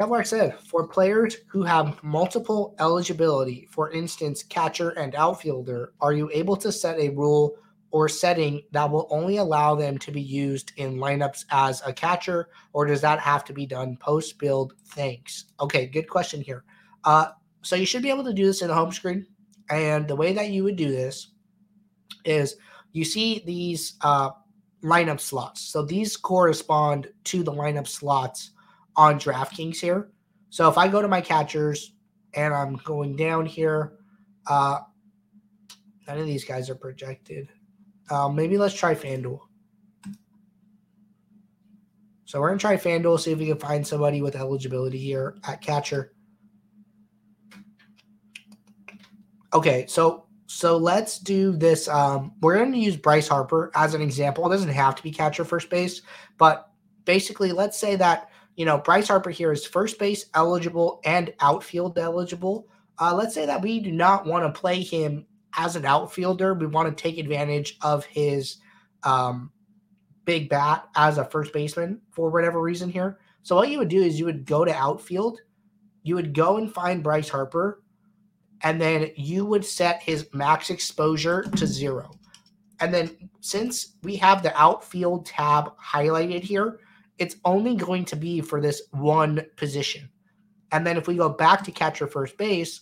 Kevlar 0.00 0.26
said, 0.26 0.58
for 0.58 0.88
players 0.88 1.36
who 1.46 1.62
have 1.62 2.02
multiple 2.02 2.74
eligibility, 2.80 3.68
for 3.70 3.92
instance, 3.92 4.42
catcher 4.42 4.90
and 4.90 5.14
outfielder, 5.14 5.92
are 6.00 6.12
you 6.12 6.30
able 6.32 6.56
to 6.56 6.72
set 6.72 6.98
a 6.98 7.10
rule 7.10 7.56
or 7.92 8.08
setting 8.08 8.62
that 8.72 8.90
will 8.90 9.06
only 9.10 9.36
allow 9.36 9.74
them 9.74 9.98
to 9.98 10.10
be 10.10 10.20
used 10.20 10.72
in 10.76 10.96
lineups 10.96 11.44
as 11.50 11.82
a 11.86 11.92
catcher, 11.92 12.48
or 12.72 12.86
does 12.86 13.02
that 13.02 13.20
have 13.20 13.44
to 13.44 13.52
be 13.52 13.66
done 13.66 13.96
post 13.98 14.38
build? 14.38 14.72
Thanks. 14.86 15.44
Okay, 15.60 15.86
good 15.86 16.08
question 16.08 16.40
here. 16.40 16.64
Uh, 17.04 17.26
so 17.60 17.76
you 17.76 17.86
should 17.86 18.02
be 18.02 18.10
able 18.10 18.24
to 18.24 18.32
do 18.32 18.46
this 18.46 18.62
in 18.62 18.68
the 18.68 18.74
home 18.74 18.92
screen. 18.92 19.26
And 19.70 20.08
the 20.08 20.16
way 20.16 20.32
that 20.32 20.50
you 20.50 20.64
would 20.64 20.76
do 20.76 20.90
this 20.90 21.28
is 22.24 22.56
you 22.92 23.04
see 23.04 23.42
these 23.46 23.94
uh, 24.00 24.30
lineup 24.82 25.20
slots. 25.20 25.60
So 25.60 25.82
these 25.82 26.16
correspond 26.16 27.08
to 27.24 27.42
the 27.42 27.52
lineup 27.52 27.86
slots 27.86 28.50
on 28.96 29.18
DraftKings 29.18 29.78
here. 29.78 30.10
So 30.50 30.68
if 30.68 30.76
I 30.76 30.88
go 30.88 31.00
to 31.00 31.08
my 31.08 31.20
catchers 31.20 31.94
and 32.34 32.52
I'm 32.52 32.76
going 32.76 33.16
down 33.16 33.46
here, 33.46 33.94
uh, 34.46 34.80
none 36.06 36.18
of 36.18 36.26
these 36.26 36.44
guys 36.44 36.68
are 36.68 36.74
projected. 36.74 37.48
Um, 38.10 38.34
maybe 38.34 38.58
let's 38.58 38.74
try 38.74 38.94
FanDuel. 38.94 39.40
So 42.24 42.40
we're 42.40 42.48
gonna 42.48 42.58
try 42.58 42.76
FanDuel, 42.76 43.20
see 43.20 43.32
if 43.32 43.38
we 43.38 43.46
can 43.46 43.58
find 43.58 43.86
somebody 43.86 44.22
with 44.22 44.36
eligibility 44.36 44.98
here 44.98 45.36
at 45.46 45.60
catcher. 45.60 46.12
Okay, 49.54 49.86
so 49.86 50.26
so 50.46 50.76
let's 50.76 51.18
do 51.18 51.56
this. 51.56 51.88
Um, 51.88 52.32
we're 52.42 52.56
going 52.56 52.72
to 52.72 52.78
use 52.78 52.96
Bryce 52.96 53.26
Harper 53.26 53.70
as 53.74 53.94
an 53.94 54.02
example. 54.02 54.46
It 54.46 54.50
doesn't 54.50 54.68
have 54.68 54.94
to 54.96 55.02
be 55.02 55.10
catcher 55.10 55.46
first 55.46 55.70
base, 55.70 56.02
but 56.36 56.70
basically, 57.06 57.52
let's 57.52 57.78
say 57.78 57.96
that 57.96 58.28
you 58.56 58.64
know, 58.64 58.78
Bryce 58.78 59.08
Harper 59.08 59.30
here 59.30 59.52
is 59.52 59.66
first 59.66 59.98
base 59.98 60.26
eligible 60.34 61.00
and 61.04 61.32
outfield 61.40 61.98
eligible. 61.98 62.68
Uh, 62.98 63.14
let's 63.14 63.34
say 63.34 63.46
that 63.46 63.62
we 63.62 63.80
do 63.80 63.92
not 63.92 64.26
want 64.26 64.44
to 64.44 64.60
play 64.60 64.82
him 64.82 65.26
as 65.56 65.76
an 65.76 65.84
outfielder. 65.84 66.54
We 66.54 66.66
want 66.66 66.96
to 66.96 67.02
take 67.02 67.18
advantage 67.18 67.78
of 67.80 68.04
his 68.04 68.58
um, 69.04 69.50
big 70.24 70.48
bat 70.48 70.88
as 70.96 71.18
a 71.18 71.24
first 71.24 71.52
baseman 71.52 72.00
for 72.10 72.30
whatever 72.30 72.60
reason 72.60 72.88
here. 72.90 73.18
So 73.42 73.56
what 73.56 73.70
you 73.70 73.78
would 73.78 73.88
do 73.88 74.02
is 74.02 74.18
you 74.18 74.26
would 74.26 74.44
go 74.44 74.64
to 74.64 74.74
outfield, 74.74 75.40
you 76.02 76.14
would 76.14 76.32
go 76.34 76.58
and 76.58 76.72
find 76.72 77.02
Bryce 77.02 77.28
Harper, 77.28 77.82
and 78.62 78.80
then 78.80 79.10
you 79.16 79.44
would 79.44 79.64
set 79.64 80.02
his 80.02 80.28
max 80.32 80.70
exposure 80.70 81.42
to 81.56 81.66
zero. 81.66 82.12
And 82.80 82.92
then 82.92 83.30
since 83.40 83.96
we 84.02 84.16
have 84.16 84.42
the 84.42 84.56
outfield 84.60 85.26
tab 85.26 85.72
highlighted 85.78 86.42
here, 86.42 86.80
it's 87.22 87.36
only 87.44 87.76
going 87.76 88.04
to 88.04 88.16
be 88.16 88.40
for 88.40 88.60
this 88.60 88.82
one 88.90 89.46
position. 89.56 90.10
And 90.72 90.84
then 90.84 90.96
if 90.96 91.06
we 91.06 91.14
go 91.14 91.28
back 91.28 91.62
to 91.62 91.70
catcher 91.70 92.08
first 92.08 92.36
base, 92.36 92.80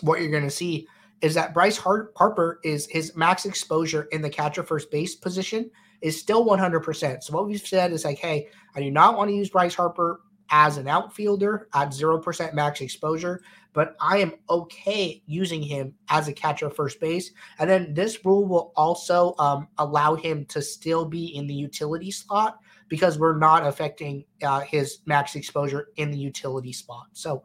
what 0.00 0.20
you're 0.20 0.30
going 0.30 0.44
to 0.44 0.50
see 0.50 0.86
is 1.22 1.34
that 1.34 1.52
Bryce 1.52 1.76
Harper 1.76 2.60
is 2.62 2.86
his 2.86 3.16
max 3.16 3.44
exposure 3.44 4.04
in 4.12 4.22
the 4.22 4.30
catcher 4.30 4.62
first 4.62 4.92
base 4.92 5.16
position 5.16 5.68
is 6.02 6.20
still 6.20 6.46
100%. 6.46 7.24
So 7.24 7.32
what 7.32 7.48
we've 7.48 7.66
said 7.66 7.90
is 7.90 8.04
like, 8.04 8.18
hey, 8.18 8.46
I 8.76 8.80
do 8.80 8.92
not 8.92 9.16
want 9.16 9.28
to 9.30 9.34
use 9.34 9.50
Bryce 9.50 9.74
Harper 9.74 10.20
as 10.50 10.76
an 10.76 10.86
outfielder 10.86 11.66
at 11.74 11.88
0% 11.88 12.54
max 12.54 12.80
exposure, 12.80 13.40
but 13.72 13.96
I 14.00 14.18
am 14.18 14.34
okay 14.48 15.20
using 15.26 15.62
him 15.62 15.94
as 16.10 16.28
a 16.28 16.32
catcher 16.32 16.70
first 16.70 17.00
base. 17.00 17.32
And 17.58 17.68
then 17.68 17.92
this 17.92 18.24
rule 18.24 18.46
will 18.46 18.72
also 18.76 19.34
um, 19.40 19.66
allow 19.78 20.14
him 20.14 20.44
to 20.46 20.62
still 20.62 21.04
be 21.04 21.34
in 21.34 21.48
the 21.48 21.54
utility 21.54 22.12
slot 22.12 22.58
because 22.92 23.18
we're 23.18 23.38
not 23.38 23.66
affecting 23.66 24.22
uh, 24.42 24.60
his 24.60 24.98
max 25.06 25.34
exposure 25.34 25.88
in 25.96 26.10
the 26.10 26.18
utility 26.18 26.74
spot. 26.74 27.06
So, 27.14 27.42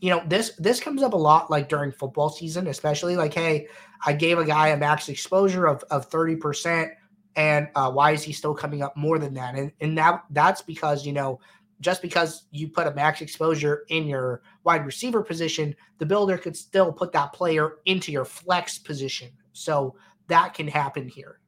you 0.00 0.10
know, 0.10 0.22
this 0.28 0.52
this 0.60 0.78
comes 0.78 1.02
up 1.02 1.12
a 1.12 1.16
lot 1.16 1.50
like 1.50 1.68
during 1.68 1.90
football 1.90 2.30
season, 2.30 2.68
especially 2.68 3.16
like, 3.16 3.34
hey, 3.34 3.66
I 4.06 4.12
gave 4.12 4.38
a 4.38 4.44
guy 4.44 4.68
a 4.68 4.76
max 4.76 5.08
exposure 5.08 5.66
of, 5.66 5.82
of 5.90 6.08
30%, 6.08 6.90
and 7.34 7.68
uh, 7.74 7.90
why 7.90 8.12
is 8.12 8.22
he 8.22 8.32
still 8.32 8.54
coming 8.54 8.80
up 8.80 8.96
more 8.96 9.18
than 9.18 9.34
that? 9.34 9.56
And 9.56 9.72
and 9.80 9.98
that 9.98 10.22
that's 10.30 10.62
because, 10.62 11.04
you 11.04 11.12
know, 11.12 11.40
just 11.80 12.00
because 12.00 12.44
you 12.52 12.68
put 12.68 12.86
a 12.86 12.94
max 12.94 13.20
exposure 13.22 13.86
in 13.88 14.06
your 14.06 14.42
wide 14.62 14.86
receiver 14.86 15.20
position, 15.20 15.74
the 15.98 16.06
builder 16.06 16.38
could 16.38 16.56
still 16.56 16.92
put 16.92 17.10
that 17.10 17.32
player 17.32 17.78
into 17.86 18.12
your 18.12 18.24
flex 18.24 18.78
position. 18.78 19.32
So 19.52 19.96
that 20.28 20.54
can 20.54 20.68
happen 20.68 21.08
here. 21.08 21.40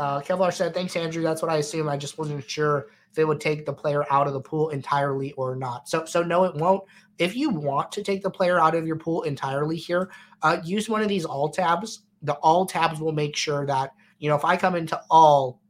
Uh, 0.00 0.18
Kevlar 0.22 0.50
said, 0.50 0.72
"Thanks, 0.72 0.96
Andrew. 0.96 1.22
That's 1.22 1.42
what 1.42 1.50
I 1.50 1.58
assume. 1.58 1.86
I 1.86 1.98
just 1.98 2.16
wasn't 2.16 2.48
sure 2.48 2.86
if 3.10 3.18
it 3.18 3.28
would 3.28 3.38
take 3.38 3.66
the 3.66 3.72
player 3.74 4.10
out 4.10 4.26
of 4.26 4.32
the 4.32 4.40
pool 4.40 4.70
entirely 4.70 5.32
or 5.32 5.54
not. 5.56 5.90
So, 5.90 6.06
so 6.06 6.22
no, 6.22 6.44
it 6.44 6.54
won't. 6.54 6.84
If 7.18 7.36
you 7.36 7.50
want 7.50 7.92
to 7.92 8.02
take 8.02 8.22
the 8.22 8.30
player 8.30 8.58
out 8.58 8.74
of 8.74 8.86
your 8.86 8.96
pool 8.96 9.22
entirely 9.22 9.76
here, 9.76 10.10
uh, 10.42 10.56
use 10.64 10.88
one 10.88 11.02
of 11.02 11.08
these 11.08 11.26
all 11.26 11.50
tabs. 11.50 12.04
The 12.22 12.32
all 12.34 12.64
tabs 12.64 12.98
will 12.98 13.12
make 13.12 13.36
sure 13.36 13.66
that 13.66 13.92
you 14.20 14.30
know 14.30 14.36
if 14.36 14.44
I 14.44 14.56
come 14.56 14.74
into 14.74 14.98
all 15.10 15.60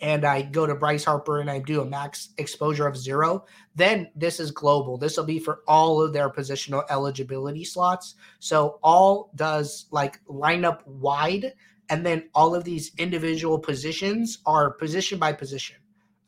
and 0.00 0.24
I 0.24 0.42
go 0.42 0.66
to 0.66 0.74
Bryce 0.74 1.04
Harper 1.04 1.40
and 1.40 1.48
I 1.48 1.60
do 1.60 1.82
a 1.82 1.84
max 1.84 2.30
exposure 2.38 2.88
of 2.88 2.96
zero, 2.96 3.44
then 3.76 4.10
this 4.16 4.40
is 4.40 4.50
global. 4.50 4.98
This 4.98 5.16
will 5.16 5.24
be 5.24 5.38
for 5.38 5.60
all 5.68 6.02
of 6.02 6.12
their 6.12 6.30
positional 6.30 6.82
eligibility 6.90 7.64
slots. 7.64 8.16
So 8.40 8.80
all 8.82 9.30
does 9.36 9.86
like 9.92 10.18
line 10.26 10.64
up 10.64 10.84
wide 10.86 11.52
and 11.90 12.06
then 12.06 12.30
all 12.34 12.54
of 12.54 12.64
these 12.64 12.92
individual 12.98 13.58
positions 13.58 14.38
are 14.46 14.70
position 14.70 15.18
by 15.18 15.32
position. 15.32 15.76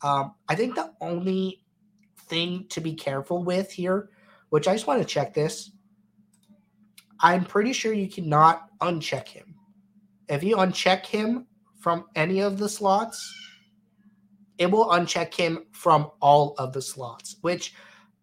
Um, 0.01 0.35
I 0.49 0.55
think 0.55 0.75
the 0.75 0.93
only 0.99 1.63
thing 2.17 2.65
to 2.69 2.81
be 2.81 2.93
careful 2.93 3.43
with 3.43 3.71
here, 3.71 4.09
which 4.49 4.67
I 4.67 4.73
just 4.73 4.85
want 4.85 5.01
to 5.01 5.07
check 5.07 5.33
this, 5.33 5.71
I'm 7.21 7.45
pretty 7.45 7.71
sure 7.71 7.93
you 7.93 8.09
cannot 8.09 8.67
uncheck 8.81 9.29
him. 9.29 9.55
If 10.27 10.43
you 10.43 10.57
uncheck 10.57 11.05
him 11.05 11.47
from 11.79 12.05
any 12.15 12.41
of 12.41 12.57
the 12.57 12.67
slots, 12.67 13.33
it 14.57 14.69
will 14.69 14.87
uncheck 14.87 15.33
him 15.33 15.65
from 15.71 16.11
all 16.21 16.55
of 16.57 16.73
the 16.73 16.81
slots, 16.81 17.37
which 17.41 17.73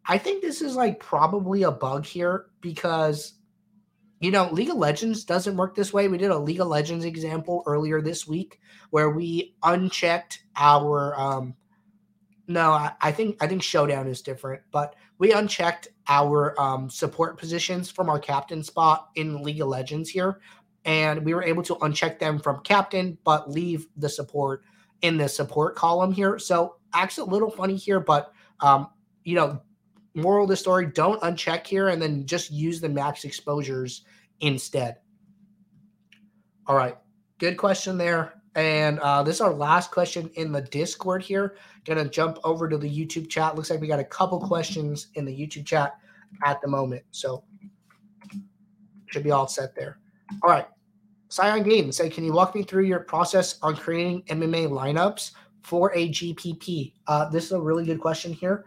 I 0.07 0.19
think 0.19 0.43
this 0.43 0.61
is 0.61 0.77
like 0.77 1.01
probably 1.01 1.63
a 1.63 1.71
bug 1.71 2.05
here 2.05 2.47
because 2.61 3.40
you 4.21 4.31
know, 4.31 4.51
League 4.53 4.69
of 4.69 4.77
Legends 4.77 5.25
doesn't 5.25 5.57
work 5.57 5.75
this 5.75 5.93
way. 5.93 6.07
We 6.07 6.19
did 6.19 6.31
a 6.31 6.39
League 6.39 6.61
of 6.61 6.69
Legends 6.69 7.07
example 7.07 7.63
earlier 7.67 8.03
this 8.03 8.29
week 8.29 8.61
where 8.91 9.11
we 9.11 9.55
unchecked 9.63 10.45
our 10.57 11.19
um 11.19 11.55
no, 12.47 12.73
I, 12.73 12.93
I 13.01 13.13
think 13.13 13.43
I 13.43 13.47
think 13.47 13.63
Showdown 13.63 14.09
is 14.09 14.23
different, 14.23 14.63
but 14.73 14.97
we 15.19 15.33
unchecked 15.33 15.89
our 16.09 16.61
um 16.61 16.91
support 16.91 17.39
positions 17.39 17.91
from 17.91 18.11
our 18.11 18.19
captain 18.19 18.63
spot 18.63 19.09
in 19.15 19.43
League 19.43 19.63
of 19.63 19.69
Legends 19.69 20.11
here, 20.11 20.41
and 20.85 21.25
we 21.25 21.33
were 21.33 21.43
able 21.43 21.63
to 21.63 21.77
uncheck 21.77 22.19
them 22.19 22.39
from 22.39 22.61
captain, 22.63 23.17
but 23.25 23.51
leave 23.51 23.87
the 23.97 24.09
support 24.09 24.65
in 25.01 25.17
the 25.17 25.29
support 25.29 25.77
column 25.77 26.13
here. 26.13 26.39
So 26.39 26.77
actually 26.93 27.29
a 27.29 27.33
little 27.33 27.51
funny 27.51 27.77
here, 27.77 28.01
but 28.01 28.33
um, 28.61 28.89
you 29.25 29.35
know, 29.35 29.63
moral 30.15 30.45
of 30.45 30.51
the 30.51 30.57
story, 30.57 30.87
don't 30.87 31.23
uncheck 31.23 31.67
here 31.67 31.89
and 31.89 32.03
then 32.03 32.27
just 32.27 32.51
use 32.51 32.81
the 32.81 32.89
max 32.89 33.25
exposures 33.25 34.03
instead. 34.41 34.97
All 36.67 36.77
right. 36.77 36.97
Good 37.39 37.57
question 37.57 37.99
there. 37.99 38.35
And 38.55 38.99
uh, 39.01 39.23
this 39.23 39.37
is 39.37 39.41
our 39.41 39.53
last 39.53 39.91
question 39.91 40.31
in 40.35 40.53
the 40.53 40.61
Discord 40.61 41.23
here. 41.23 41.57
Gonna 41.85 42.09
jump 42.09 42.39
over 42.45 42.69
to 42.69 42.77
the 42.77 42.89
YouTube 42.89 43.29
chat. 43.29 43.55
Looks 43.55 43.71
like 43.71 43.81
we 43.81 43.87
got 43.87 44.01
a 44.01 44.05
couple 44.05 44.41
questions 44.41 45.09
in 45.15 45.25
the 45.25 45.33
YouTube 45.33 45.67
chat 45.67 45.95
at 46.45 46.61
the 46.61 46.69
moment. 46.69 47.03
So 47.13 47.45
should 49.07 49.25
be 49.25 49.31
all 49.31 49.49
set 49.49 49.75
there. 49.75 49.99
All 50.43 50.51
right. 50.51 50.67
Scion 51.29 51.63
Game 51.63 51.93
say, 51.93 52.11
can 52.11 52.25
you 52.25 52.33
walk 52.33 52.55
me 52.55 52.63
through 52.65 52.85
your 52.85 53.01
process 53.01 53.59
on 53.63 53.77
creating 53.77 54.23
MMA 54.25 54.69
lineups 54.69 55.31
for 55.63 55.93
a 55.95 56.09
GPP? 56.09 56.95
Uh, 57.07 57.29
this 57.29 57.45
is 57.45 57.53
a 57.53 57.61
really 57.61 57.85
good 57.85 58.01
question 58.01 58.33
here, 58.33 58.65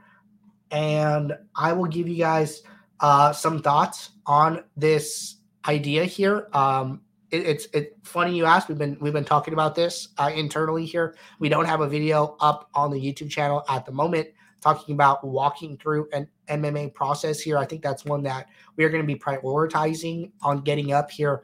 and 0.71 1.37
I 1.57 1.73
will 1.73 1.87
give 1.87 2.07
you 2.07 2.17
guys 2.17 2.63
uh, 3.01 3.33
some 3.33 3.61
thoughts 3.61 4.11
on 4.25 4.63
this 4.77 5.37
idea 5.67 6.05
here. 6.05 6.47
Um, 6.53 7.01
it, 7.31 7.45
it's 7.45 7.67
it's 7.73 7.91
funny 8.03 8.35
you 8.35 8.45
asked. 8.45 8.69
We've 8.69 8.77
been 8.77 8.97
we've 8.99 9.13
been 9.13 9.25
talking 9.25 9.53
about 9.53 9.75
this 9.75 10.09
uh, 10.17 10.31
internally 10.33 10.85
here. 10.85 11.15
We 11.39 11.49
don't 11.49 11.65
have 11.65 11.81
a 11.81 11.87
video 11.87 12.35
up 12.39 12.69
on 12.73 12.91
the 12.91 12.99
YouTube 12.99 13.29
channel 13.29 13.63
at 13.69 13.85
the 13.85 13.91
moment 13.91 14.27
talking 14.63 14.95
about 14.95 15.23
walking 15.25 15.77
through 15.77 16.07
an 16.13 16.27
MMA 16.47 16.93
process 16.93 17.41
here. 17.41 17.57
I 17.57 17.65
think 17.65 17.81
that's 17.81 18.05
one 18.05 18.23
that 18.23 18.47
we 18.77 18.85
are 18.85 18.89
going 18.89 19.03
to 19.03 19.07
be 19.07 19.19
prioritizing 19.19 20.31
on 20.41 20.61
getting 20.61 20.93
up 20.93 21.11
here 21.11 21.43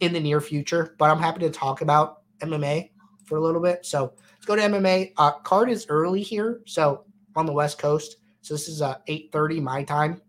in 0.00 0.12
the 0.12 0.20
near 0.20 0.40
future, 0.40 0.94
but 0.98 1.10
I'm 1.10 1.18
happy 1.18 1.40
to 1.40 1.50
talk 1.50 1.80
about 1.80 2.22
MMA 2.40 2.90
for 3.24 3.38
a 3.38 3.40
little 3.40 3.60
bit. 3.60 3.86
So 3.86 4.12
let's 4.34 4.44
go 4.44 4.54
to 4.54 4.62
MMA. 4.62 5.12
Uh, 5.16 5.32
card 5.40 5.70
is 5.70 5.86
early 5.88 6.22
here, 6.22 6.60
so 6.66 7.04
on 7.34 7.46
the 7.46 7.52
West 7.52 7.78
Coast. 7.78 8.16
So 8.42 8.54
this 8.54 8.68
is 8.68 8.82
uh, 8.82 8.96
8:30 9.08 9.62
my 9.62 9.82
time. 9.82 10.20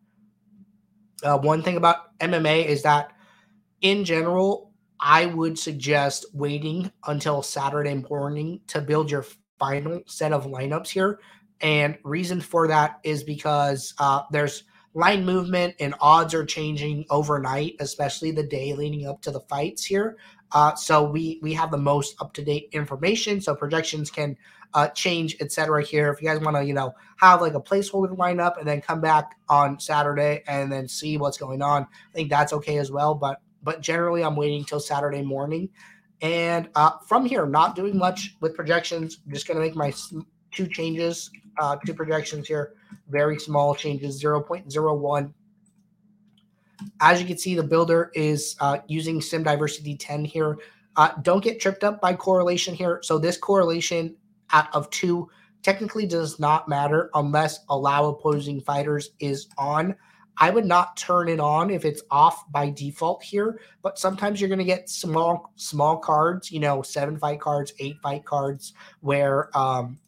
Uh, 1.23 1.37
one 1.37 1.61
thing 1.61 1.75
about 1.77 2.17
MMA 2.19 2.65
is 2.65 2.81
that, 2.83 3.11
in 3.81 4.05
general, 4.05 4.71
I 4.99 5.25
would 5.27 5.57
suggest 5.57 6.25
waiting 6.33 6.91
until 7.07 7.41
Saturday 7.41 8.03
morning 8.09 8.61
to 8.67 8.81
build 8.81 9.09
your 9.09 9.25
final 9.57 10.01
set 10.07 10.33
of 10.33 10.45
lineups 10.45 10.89
here. 10.89 11.19
And 11.61 11.97
reason 12.03 12.41
for 12.41 12.67
that 12.67 12.99
is 13.03 13.23
because 13.23 13.93
uh, 13.99 14.23
there's 14.31 14.63
line 14.93 15.25
movement 15.25 15.75
and 15.79 15.93
odds 16.01 16.33
are 16.33 16.45
changing 16.45 17.05
overnight, 17.09 17.75
especially 17.79 18.31
the 18.31 18.43
day 18.43 18.73
leading 18.73 19.07
up 19.07 19.21
to 19.21 19.31
the 19.31 19.41
fights 19.41 19.85
here. 19.85 20.17
Uh, 20.51 20.73
so 20.75 21.03
we 21.03 21.39
we 21.43 21.53
have 21.53 21.69
the 21.69 21.77
most 21.77 22.19
up 22.21 22.33
to 22.33 22.43
date 22.43 22.69
information, 22.71 23.39
so 23.39 23.53
projections 23.55 24.09
can 24.09 24.35
uh, 24.73 24.87
change, 24.89 25.35
etc. 25.39 25.83
Here, 25.83 26.11
if 26.11 26.21
you 26.21 26.27
guys 26.27 26.39
want 26.39 26.57
to, 26.57 26.63
you 26.63 26.73
know, 26.73 26.93
have 27.17 27.41
like 27.41 27.53
a 27.53 27.61
placeholder 27.61 28.15
lineup 28.17 28.57
and 28.57 28.67
then 28.67 28.81
come 28.81 28.99
back 28.99 29.35
on 29.47 29.79
Saturday 29.79 30.43
and 30.47 30.71
then 30.71 30.87
see 30.87 31.17
what's 31.17 31.37
going 31.37 31.61
on, 31.61 31.83
I 31.83 32.13
think 32.15 32.29
that's 32.29 32.53
okay 32.53 32.77
as 32.77 32.91
well. 32.91 33.13
But 33.13 33.39
but 33.63 33.81
generally, 33.81 34.23
I'm 34.23 34.35
waiting 34.35 34.63
till 34.63 34.79
Saturday 34.79 35.21
morning, 35.21 35.69
and 36.21 36.69
uh, 36.75 36.91
from 37.07 37.25
here, 37.25 37.45
not 37.45 37.75
doing 37.75 37.97
much 37.97 38.35
with 38.41 38.55
projections. 38.55 39.19
I'm 39.25 39.33
just 39.33 39.47
gonna 39.47 39.59
make 39.59 39.75
my 39.75 39.93
two 40.51 40.67
changes 40.67 41.31
uh, 41.59 41.77
to 41.85 41.93
projections 41.93 42.47
here. 42.47 42.73
Very 43.09 43.39
small 43.39 43.75
changes, 43.75 44.21
0.01. 44.21 45.33
As 47.01 47.21
you 47.21 47.27
can 47.27 47.37
see, 47.37 47.55
the 47.55 47.63
builder 47.63 48.11
is 48.13 48.55
uh, 48.59 48.79
using 48.87 49.21
Sim 49.21 49.43
Diversity 49.43 49.95
10 49.95 50.25
here. 50.25 50.57
Uh, 50.95 51.11
don't 51.21 51.43
get 51.43 51.59
tripped 51.59 51.83
up 51.83 52.01
by 52.01 52.13
correlation 52.13 52.73
here. 52.73 52.99
So 53.03 53.17
this 53.17 53.37
correlation 53.37 54.15
out 54.51 54.73
of 54.73 54.89
two 54.89 55.29
technically 55.61 56.07
does 56.07 56.39
not 56.39 56.67
matter 56.67 57.09
unless 57.13 57.59
allow 57.69 58.05
opposing 58.05 58.61
fighters 58.61 59.11
is 59.19 59.47
on. 59.57 59.95
I 60.39 60.49
would 60.49 60.65
not 60.65 60.95
turn 60.95 61.27
it 61.27 61.39
on 61.39 61.69
if 61.69 61.83
it's 61.83 62.01
off 62.09 62.49
by 62.51 62.69
default 62.69 63.21
here, 63.21 63.59
but 63.81 63.99
sometimes 63.99 64.39
you're 64.39 64.47
going 64.47 64.59
to 64.59 64.65
get 64.65 64.89
small 64.89 65.51
small 65.55 65.97
cards, 65.97 66.51
you 66.51 66.59
know, 66.59 66.81
seven 66.81 67.19
fight 67.19 67.41
cards, 67.41 67.73
eight 67.79 67.97
fight 68.01 68.25
cards, 68.25 68.73
where 69.01 69.55
um, 69.57 69.99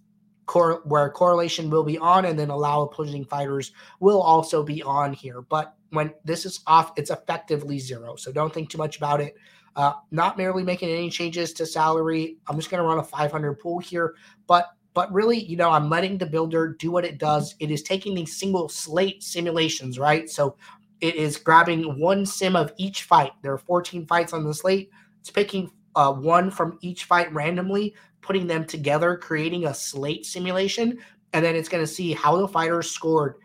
cor- 0.45 0.81
where 0.85 1.09
correlation 1.09 1.69
will 1.69 1.83
be 1.83 1.97
on 1.97 2.25
and 2.25 2.39
then 2.39 2.49
allow 2.49 2.81
opposing 2.81 3.25
fighters 3.25 3.73
will 3.99 4.21
also 4.21 4.63
be 4.63 4.81
on 4.83 5.11
here. 5.11 5.41
But 5.41 5.75
when 5.89 6.13
this 6.23 6.45
is 6.45 6.61
off, 6.65 6.93
it's 6.95 7.09
effectively 7.09 7.77
zero. 7.77 8.15
So 8.15 8.31
don't 8.31 8.53
think 8.53 8.69
too 8.69 8.77
much 8.77 8.97
about 8.97 9.19
it. 9.19 9.35
Uh, 9.75 9.93
not 10.11 10.37
merely 10.37 10.63
making 10.63 10.89
any 10.89 11.09
changes 11.09 11.53
to 11.53 11.65
salary. 11.65 12.37
I'm 12.47 12.57
just 12.57 12.69
going 12.69 12.81
to 12.81 12.87
run 12.87 12.99
a 12.99 13.03
500 13.03 13.59
pool 13.59 13.79
here, 13.79 14.15
but 14.47 14.67
but 14.93 15.11
really, 15.13 15.43
you 15.43 15.55
know, 15.55 15.69
I'm 15.69 15.89
letting 15.89 16.17
the 16.17 16.25
builder 16.25 16.75
do 16.79 16.91
what 16.91 17.05
it 17.05 17.17
does. 17.17 17.55
It 17.59 17.71
is 17.71 17.81
taking 17.81 18.13
these 18.13 18.37
single 18.37 18.67
slate 18.67 19.23
simulations, 19.23 19.97
right? 19.97 20.29
So 20.29 20.55
it 20.99 21.15
is 21.15 21.37
grabbing 21.37 21.99
one 21.99 22.25
sim 22.25 22.55
of 22.55 22.73
each 22.77 23.03
fight. 23.03 23.31
There 23.41 23.53
are 23.53 23.57
14 23.57 24.05
fights 24.05 24.33
on 24.33 24.43
the 24.43 24.53
slate. 24.53 24.89
It's 25.19 25.31
picking 25.31 25.71
uh, 25.95 26.13
one 26.13 26.51
from 26.51 26.77
each 26.81 27.05
fight 27.05 27.31
randomly, 27.33 27.95
putting 28.21 28.47
them 28.47 28.65
together, 28.65 29.17
creating 29.17 29.65
a 29.65 29.73
slate 29.73 30.25
simulation, 30.25 30.99
and 31.33 31.43
then 31.43 31.55
it's 31.55 31.69
going 31.69 31.83
to 31.83 31.91
see 31.91 32.13
how 32.13 32.37
the 32.37 32.47
fighters 32.47 32.91
scored 32.91 33.35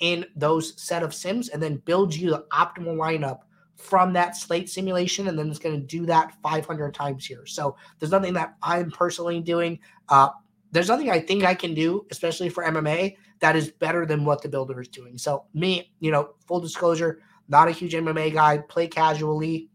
in 0.00 0.26
those 0.36 0.80
set 0.80 1.02
of 1.02 1.14
sims, 1.14 1.48
and 1.48 1.62
then 1.62 1.76
build 1.86 2.14
you 2.14 2.30
the 2.30 2.44
optimal 2.52 2.96
lineup 2.96 3.40
from 3.76 4.12
that 4.12 4.36
slate 4.36 4.68
simulation, 4.68 5.28
and 5.28 5.38
then 5.38 5.48
it's 5.48 5.58
going 5.58 5.78
to 5.78 5.86
do 5.86 6.06
that 6.06 6.34
500 6.42 6.92
times 6.92 7.24
here. 7.24 7.46
So 7.46 7.76
there's 7.98 8.12
nothing 8.12 8.34
that 8.34 8.54
I'm 8.62 8.90
personally 8.90 9.40
doing. 9.40 9.78
Uh, 10.08 10.30
there's 10.72 10.88
nothing 10.88 11.10
I 11.10 11.20
think 11.20 11.44
I 11.44 11.54
can 11.54 11.74
do, 11.74 12.06
especially 12.10 12.48
for 12.48 12.64
MMA, 12.64 13.16
that 13.40 13.56
is 13.56 13.70
better 13.70 14.06
than 14.06 14.24
what 14.24 14.42
the 14.42 14.48
builder 14.48 14.80
is 14.80 14.88
doing. 14.88 15.18
So 15.18 15.44
me, 15.54 15.92
you 16.00 16.10
know, 16.10 16.34
full 16.46 16.60
disclosure, 16.60 17.20
not 17.48 17.68
a 17.68 17.70
huge 17.70 17.92
MMA 17.92 18.32
guy, 18.32 18.58
play 18.58 18.88
casually 18.88 19.68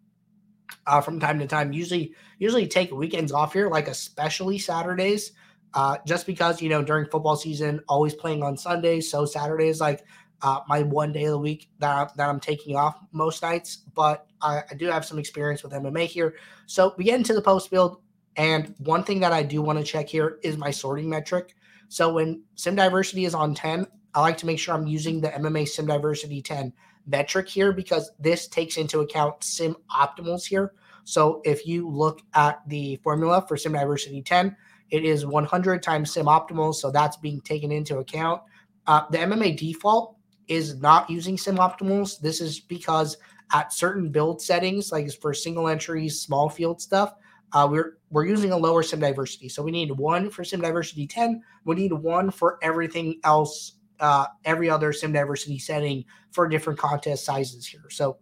uh, 0.87 1.01
from 1.01 1.19
time 1.19 1.39
to 1.39 1.47
time. 1.47 1.71
Usually, 1.71 2.13
usually 2.39 2.67
take 2.67 2.91
weekends 2.91 3.31
off 3.31 3.53
here, 3.53 3.69
like 3.69 3.87
especially 3.87 4.57
Saturdays, 4.57 5.31
uh, 5.73 5.97
just 6.05 6.25
because 6.25 6.61
you 6.61 6.69
know 6.69 6.83
during 6.83 7.05
football 7.05 7.35
season, 7.35 7.81
always 7.87 8.13
playing 8.13 8.43
on 8.43 8.57
Sundays. 8.57 9.09
So 9.09 9.25
Saturdays, 9.25 9.79
like 9.79 10.03
uh, 10.41 10.59
my 10.67 10.81
one 10.83 11.11
day 11.11 11.25
of 11.25 11.31
the 11.31 11.37
week 11.37 11.69
that 11.79 11.95
I'm, 11.95 12.07
that 12.15 12.29
I'm 12.29 12.39
taking 12.39 12.75
off 12.75 12.99
most 13.11 13.41
nights. 13.41 13.77
But 13.95 14.25
I, 14.41 14.63
I 14.69 14.73
do 14.75 14.87
have 14.87 15.05
some 15.05 15.19
experience 15.19 15.63
with 15.63 15.71
MMA 15.71 16.05
here. 16.05 16.35
So 16.65 16.93
we 16.97 17.05
get 17.05 17.15
into 17.15 17.33
the 17.33 17.41
post 17.41 17.69
build. 17.69 18.01
And 18.37 18.73
one 18.79 19.03
thing 19.03 19.19
that 19.19 19.33
I 19.33 19.43
do 19.43 19.61
want 19.61 19.79
to 19.79 19.83
check 19.83 20.07
here 20.07 20.39
is 20.43 20.57
my 20.57 20.71
sorting 20.71 21.09
metric. 21.09 21.55
So 21.89 22.13
when 22.13 22.43
sim 22.55 22.75
diversity 22.75 23.25
is 23.25 23.35
on 23.35 23.53
10, 23.53 23.85
I 24.13 24.21
like 24.21 24.37
to 24.37 24.45
make 24.45 24.59
sure 24.59 24.73
I'm 24.73 24.87
using 24.87 25.21
the 25.21 25.29
MMA 25.29 25.67
sim 25.67 25.85
diversity 25.85 26.41
10 26.41 26.71
metric 27.07 27.49
here 27.49 27.73
because 27.73 28.11
this 28.19 28.47
takes 28.47 28.77
into 28.77 28.99
account 28.99 29.43
sim 29.43 29.75
optimals 29.93 30.45
here. 30.45 30.73
So 31.03 31.41
if 31.43 31.65
you 31.65 31.89
look 31.89 32.21
at 32.33 32.61
the 32.67 32.97
formula 33.03 33.43
for 33.47 33.57
sim 33.57 33.73
diversity 33.73 34.21
10, 34.21 34.55
it 34.91 35.03
is 35.03 35.25
100 35.25 35.81
times 35.81 36.13
sim 36.13 36.25
optimals. 36.25 36.75
So 36.75 36.91
that's 36.91 37.17
being 37.17 37.41
taken 37.41 37.71
into 37.71 37.97
account. 37.97 38.41
Uh, 38.87 39.03
the 39.09 39.17
MMA 39.17 39.57
default 39.57 40.15
is 40.47 40.75
not 40.81 41.09
using 41.09 41.37
sim 41.37 41.57
optimals. 41.57 42.19
This 42.19 42.41
is 42.41 42.59
because 42.59 43.17
at 43.53 43.73
certain 43.73 44.09
build 44.09 44.41
settings, 44.41 44.91
like 44.91 45.11
for 45.19 45.33
single 45.33 45.67
entries, 45.67 46.21
small 46.21 46.49
field 46.49 46.81
stuff, 46.81 47.13
uh, 47.53 47.67
we're 47.69 47.97
we're 48.09 48.25
using 48.25 48.51
a 48.51 48.57
lower 48.57 48.83
sim 48.83 48.99
diversity. 48.99 49.49
So 49.49 49.63
we 49.63 49.71
need 49.71 49.91
one 49.91 50.29
for 50.29 50.43
sim 50.43 50.61
diversity 50.61 51.07
10. 51.07 51.41
We 51.65 51.75
need 51.75 51.93
one 51.93 52.29
for 52.31 52.59
everything 52.61 53.19
else, 53.23 53.73
uh, 53.99 54.25
every 54.45 54.69
other 54.69 54.93
sim 54.93 55.11
diversity 55.11 55.59
setting 55.59 56.05
for 56.31 56.47
different 56.47 56.79
contest 56.79 57.25
sizes 57.25 57.65
here. 57.65 57.89
So 57.89 58.17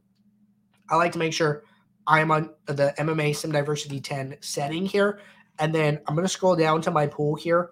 I 0.90 0.96
like 0.96 1.12
to 1.14 1.20
make 1.20 1.34
sure 1.34 1.64
I'm 2.08 2.32
on 2.32 2.52
the 2.66 2.94
MMA 2.98 3.36
sim 3.36 3.52
diversity 3.52 4.00
10 4.00 4.38
setting 4.42 4.86
here. 4.86 5.20
And 5.60 5.74
then 5.74 6.00
I'm 6.08 6.16
going 6.16 6.26
to 6.26 6.32
scroll 6.32 6.56
down 6.56 6.82
to 6.84 6.92
my 6.92 7.06
pool 7.06 7.36
here. 7.36 7.72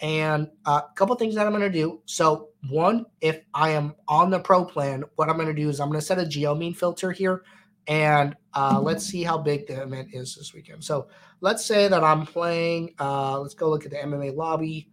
And 0.00 0.48
uh, 0.64 0.82
a 0.88 0.94
couple 0.94 1.14
things 1.16 1.34
that 1.34 1.46
I'm 1.46 1.52
going 1.52 1.62
to 1.62 1.70
do. 1.70 2.00
So, 2.04 2.50
one, 2.70 3.06
if 3.20 3.40
I 3.54 3.70
am 3.70 3.94
on 4.06 4.30
the 4.30 4.38
pro 4.38 4.64
plan, 4.64 5.02
what 5.16 5.28
I'm 5.28 5.36
going 5.36 5.48
to 5.48 5.54
do 5.54 5.68
is 5.68 5.80
I'm 5.80 5.88
going 5.88 5.98
to 6.00 6.06
set 6.06 6.18
a 6.18 6.26
geo 6.26 6.54
mean 6.54 6.74
filter 6.74 7.10
here 7.10 7.42
and 7.88 8.36
uh, 8.54 8.78
let's 8.80 9.04
see 9.04 9.22
how 9.22 9.38
big 9.38 9.66
the 9.66 9.82
event 9.82 10.10
is 10.12 10.34
this 10.36 10.52
weekend. 10.52 10.84
So 10.84 11.08
let's 11.40 11.64
say 11.64 11.88
that 11.88 12.04
I'm 12.04 12.26
playing. 12.26 12.94
Uh, 13.00 13.40
let's 13.40 13.54
go 13.54 13.70
look 13.70 13.86
at 13.86 13.90
the 13.90 13.96
MMA 13.96 14.36
lobby. 14.36 14.90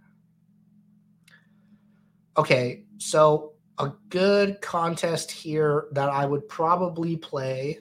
Okay, 2.38 2.86
so 2.98 3.54
a 3.78 3.92
good 4.10 4.62
contest 4.62 5.30
here 5.30 5.88
that 5.92 6.10
I 6.10 6.26
would 6.26 6.48
probably 6.48 7.18
play 7.18 7.80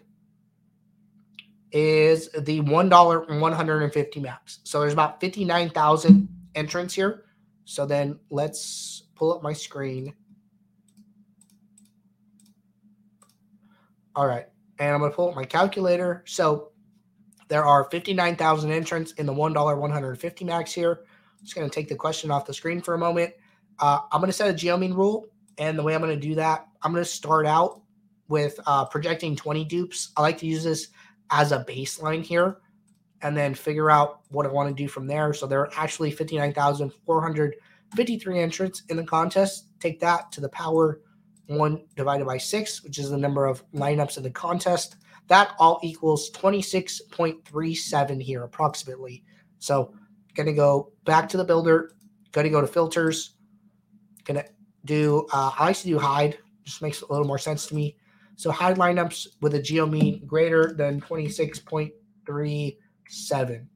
is 1.71 2.29
the 2.41 2.61
one 2.61 2.89
dollar 2.89 3.25
one 3.39 3.53
hundred 3.53 3.83
and 3.83 3.93
fifty 3.93 4.19
max. 4.19 4.61
So 4.65 4.81
there's 4.81 4.93
about 4.93 5.21
fifty 5.21 5.45
nine 5.45 5.71
thousand 5.71 6.29
entrants 6.57 6.95
here. 6.95 7.25
So 7.65 7.87
then 7.87 8.19
let's 8.31 9.05
pull 9.15 9.33
up 9.33 9.43
my 9.43 9.53
screen. 9.53 10.13
All 14.17 14.27
right 14.27 14.47
and 14.79 14.93
I'm 14.93 15.01
going 15.01 15.11
to 15.11 15.17
pull 15.17 15.31
up 15.31 15.37
my 15.37 15.45
calculator. 15.45 16.23
So 16.27 16.73
there 17.49 17.65
are 17.65 17.85
59,000 17.91 18.71
entrants 18.71 19.13
in 19.13 19.27
the 19.27 19.35
$1 19.35 19.79
150 19.79 20.45
max 20.45 20.73
here. 20.73 21.01
I'm 21.39 21.45
just 21.45 21.55
going 21.55 21.69
to 21.69 21.75
take 21.75 21.89
the 21.89 21.95
question 21.95 22.31
off 22.31 22.47
the 22.47 22.55
screen 22.55 22.81
for 22.81 22.95
a 22.95 22.99
moment. 22.99 23.35
Uh, 23.79 24.01
I'm 24.11 24.21
going 24.21 24.29
to 24.29 24.37
set 24.37 24.51
a 24.51 24.55
geomean 24.55 24.95
rule. 24.95 25.29
And 25.59 25.79
the 25.79 25.83
way 25.83 25.95
I'm 25.95 26.01
going 26.01 26.19
to 26.19 26.29
do 26.29 26.35
that, 26.37 26.67
I'm 26.83 26.93
going 26.93 27.05
to 27.05 27.11
start 27.11 27.45
out 27.47 27.83
with 28.29 28.59
uh, 28.67 28.87
projecting 28.87 29.37
20 29.37 29.65
dupes. 29.65 30.11
I 30.17 30.23
like 30.23 30.39
to 30.39 30.47
use 30.47 30.65
this 30.65 30.89
as 31.31 31.53
a 31.53 31.63
baseline 31.65 32.25
here 32.25 32.59
and 33.23 33.37
then 33.37 33.55
figure 33.55 33.89
out 33.91 34.23
what 34.31 34.47
I 34.47 34.51
want 34.51 34.69
to 34.69 34.75
do 34.75 34.89
from 34.89 35.07
there. 35.07 35.33
So 35.33 35.47
there 35.47 35.61
are 35.61 35.71
actually 35.77 36.11
59,453 36.11 38.39
entrants 38.39 38.83
in 38.89 38.97
the 38.97 39.05
contest. 39.05 39.69
Take 39.81 40.01
that 40.01 40.33
to 40.33 40.41
the 40.41 40.49
power 40.49 41.01
1 41.47 41.85
divided 41.97 42.27
by 42.27 42.39
6, 42.39 42.83
which 42.83 42.99
is 42.99 43.11
the 43.11 43.17
number 43.17 43.47
of 43.47 43.63
lineups 43.73 44.17
in 44.17 44.23
the 44.23 44.31
contest. 44.31 44.97
That 45.29 45.53
all 45.59 45.81
equals 45.83 46.31
26.37 46.33 48.23
here, 48.23 48.45
approximately. 48.45 49.25
So, 49.59 49.95
going 50.35 50.47
to 50.47 50.53
go 50.53 50.93
back 51.05 51.29
to 51.31 51.37
the 51.37 51.45
builder, 51.45 51.93
going 52.33 52.45
to 52.45 52.51
go 52.51 52.61
to 52.61 52.67
filters, 52.67 53.37
going 54.25 54.43
to 54.43 54.49
do, 54.85 55.27
uh, 55.33 55.53
I 55.59 55.67
like 55.67 55.77
to 55.79 55.87
do 55.87 55.99
hide, 55.99 56.39
just 56.65 56.83
makes 56.83 57.03
a 57.03 57.11
little 57.11 57.27
more 57.27 57.39
sense 57.39 57.67
to 57.67 57.75
me. 57.75 57.97
So, 58.37 58.51
hide 58.51 58.77
lineups 58.77 59.29
with 59.41 59.55
a 59.55 59.63
geo 59.63 59.87
mean 59.87 60.27
greater 60.27 60.75
than 60.77 61.01
26.37. 61.01 63.67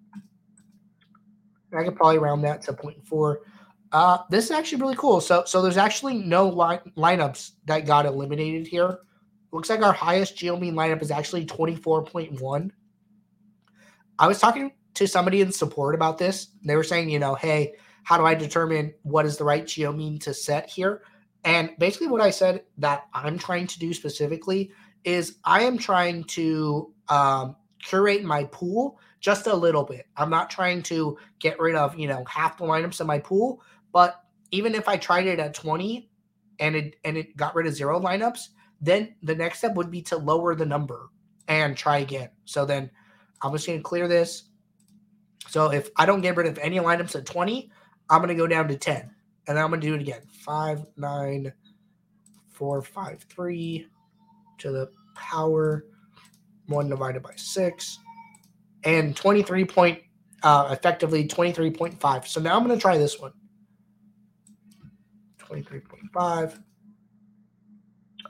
I 1.76 1.84
could 1.84 1.96
probably 1.96 2.18
round 2.18 2.44
that 2.44 2.62
to 2.62 2.72
0.4. 2.72 3.36
Uh, 3.92 4.18
this 4.30 4.46
is 4.46 4.50
actually 4.50 4.80
really 4.80 4.96
cool. 4.96 5.20
So, 5.20 5.44
so 5.46 5.62
there's 5.62 5.76
actually 5.76 6.14
no 6.18 6.48
line, 6.48 6.80
lineups 6.96 7.52
that 7.66 7.86
got 7.86 8.06
eliminated 8.06 8.66
here. 8.66 8.98
Looks 9.50 9.70
like 9.70 9.82
our 9.82 9.92
highest 9.92 10.36
geo 10.36 10.58
mean 10.58 10.74
lineup 10.74 11.00
is 11.00 11.10
actually 11.10 11.46
24.1. 11.46 12.70
I 14.18 14.26
was 14.26 14.38
talking 14.38 14.72
to 14.94 15.06
somebody 15.06 15.40
in 15.40 15.52
support 15.52 15.94
about 15.94 16.18
this. 16.18 16.48
They 16.64 16.76
were 16.76 16.84
saying, 16.84 17.08
you 17.08 17.18
know, 17.18 17.34
hey, 17.34 17.74
how 18.02 18.18
do 18.18 18.26
I 18.26 18.34
determine 18.34 18.92
what 19.02 19.24
is 19.24 19.36
the 19.36 19.44
right 19.44 19.66
geo 19.66 19.92
mean 19.92 20.18
to 20.20 20.34
set 20.34 20.68
here? 20.68 21.02
And 21.44 21.70
basically, 21.78 22.08
what 22.08 22.20
I 22.20 22.30
said 22.30 22.64
that 22.78 23.06
I'm 23.14 23.38
trying 23.38 23.66
to 23.68 23.78
do 23.78 23.94
specifically 23.94 24.72
is 25.04 25.38
I 25.44 25.62
am 25.62 25.78
trying 25.78 26.24
to 26.24 26.92
um, 27.08 27.56
curate 27.82 28.24
my 28.24 28.44
pool 28.44 28.98
just 29.20 29.46
a 29.46 29.54
little 29.54 29.84
bit. 29.84 30.06
I'm 30.16 30.30
not 30.30 30.50
trying 30.50 30.82
to 30.84 31.16
get 31.38 31.58
rid 31.58 31.74
of, 31.74 31.98
you 31.98 32.08
know, 32.08 32.24
half 32.24 32.58
the 32.58 32.64
lineups 32.64 33.00
in 33.00 33.06
my 33.06 33.18
pool, 33.18 33.62
but 33.92 34.22
even 34.50 34.74
if 34.74 34.88
I 34.88 34.96
tried 34.96 35.26
it 35.26 35.38
at 35.38 35.54
20 35.54 36.10
and 36.60 36.74
it 36.74 36.96
and 37.04 37.16
it 37.16 37.36
got 37.36 37.54
rid 37.54 37.66
of 37.66 37.74
zero 37.74 38.00
lineups, 38.00 38.48
then 38.80 39.14
the 39.22 39.34
next 39.34 39.58
step 39.58 39.74
would 39.74 39.90
be 39.90 40.02
to 40.02 40.16
lower 40.16 40.54
the 40.54 40.66
number 40.66 41.10
and 41.48 41.76
try 41.76 41.98
again. 41.98 42.30
So 42.44 42.64
then 42.64 42.90
I'm 43.42 43.52
just 43.52 43.66
to 43.66 43.80
clear 43.80 44.08
this. 44.08 44.44
So 45.48 45.72
if 45.72 45.90
I 45.96 46.06
don't 46.06 46.20
get 46.20 46.36
rid 46.36 46.46
of 46.46 46.58
any 46.58 46.78
lineups 46.78 47.16
at 47.16 47.26
20, 47.26 47.70
I'm 48.10 48.26
to 48.26 48.34
go 48.34 48.46
down 48.46 48.68
to 48.68 48.76
10. 48.76 49.10
And 49.46 49.58
I'm 49.58 49.70
to 49.70 49.78
do 49.78 49.94
it 49.94 50.00
again. 50.00 50.20
5, 50.30 50.86
9, 50.96 51.52
4, 52.50 52.82
5, 52.82 53.26
3 53.30 53.86
to 54.58 54.70
the 54.70 54.90
power 55.14 55.86
1 56.66 56.88
divided 56.88 57.22
by 57.22 57.32
6. 57.34 57.98
And 58.84 59.16
23 59.16 59.64
point, 59.64 60.02
uh, 60.42 60.68
effectively 60.70 61.26
23.5. 61.26 62.26
So 62.26 62.40
now 62.40 62.56
I'm 62.56 62.68
to 62.68 62.76
try 62.76 62.98
this 62.98 63.18
one. 63.18 63.32
23.5. 65.50 66.62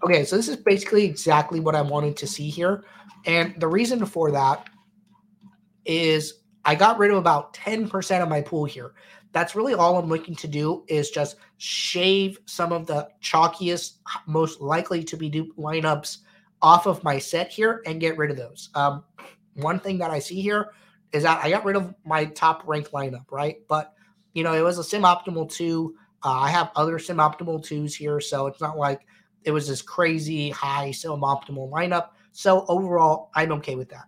Okay, 0.04 0.24
so 0.24 0.36
this 0.36 0.48
is 0.48 0.56
basically 0.56 1.04
exactly 1.04 1.60
what 1.60 1.74
I 1.74 1.82
wanted 1.82 2.16
to 2.18 2.26
see 2.26 2.48
here. 2.48 2.84
And 3.26 3.54
the 3.58 3.66
reason 3.66 4.04
for 4.06 4.30
that 4.30 4.68
is 5.84 6.34
I 6.64 6.74
got 6.74 6.98
rid 6.98 7.10
of 7.10 7.16
about 7.16 7.54
10% 7.54 8.22
of 8.22 8.28
my 8.28 8.42
pool 8.42 8.64
here. 8.64 8.92
That's 9.32 9.54
really 9.54 9.74
all 9.74 9.98
I'm 9.98 10.08
looking 10.08 10.34
to 10.36 10.48
do 10.48 10.84
is 10.88 11.10
just 11.10 11.36
shave 11.58 12.38
some 12.46 12.72
of 12.72 12.86
the 12.86 13.08
chalkiest, 13.22 13.98
most 14.26 14.60
likely 14.60 15.02
to 15.04 15.16
be 15.16 15.28
duped 15.28 15.58
lineups 15.58 16.18
off 16.62 16.86
of 16.86 17.02
my 17.04 17.18
set 17.18 17.50
here 17.50 17.82
and 17.86 18.00
get 18.00 18.16
rid 18.16 18.30
of 18.30 18.36
those. 18.36 18.70
Um, 18.74 19.04
one 19.54 19.80
thing 19.80 19.98
that 19.98 20.10
I 20.10 20.18
see 20.18 20.40
here 20.40 20.70
is 21.12 21.22
that 21.22 21.44
I 21.44 21.50
got 21.50 21.64
rid 21.64 21.76
of 21.76 21.94
my 22.04 22.26
top 22.26 22.62
ranked 22.66 22.92
lineup, 22.92 23.30
right? 23.30 23.56
But, 23.68 23.92
you 24.34 24.44
know, 24.44 24.54
it 24.54 24.62
was 24.62 24.78
a 24.78 24.84
sim 24.84 25.02
optimal 25.02 25.50
two. 25.50 25.94
Uh, 26.24 26.40
I 26.40 26.50
have 26.50 26.70
other 26.74 26.98
sim 26.98 27.18
optimal 27.18 27.62
twos 27.62 27.94
here, 27.94 28.20
so 28.20 28.46
it's 28.46 28.60
not 28.60 28.76
like 28.76 29.06
it 29.44 29.50
was 29.50 29.68
this 29.68 29.82
crazy 29.82 30.50
high 30.50 30.90
sim 30.90 31.10
optimal 31.10 31.70
lineup. 31.70 32.08
So 32.32 32.64
overall, 32.68 33.30
I'm 33.34 33.52
okay 33.52 33.74
with 33.74 33.88
that. 33.90 34.06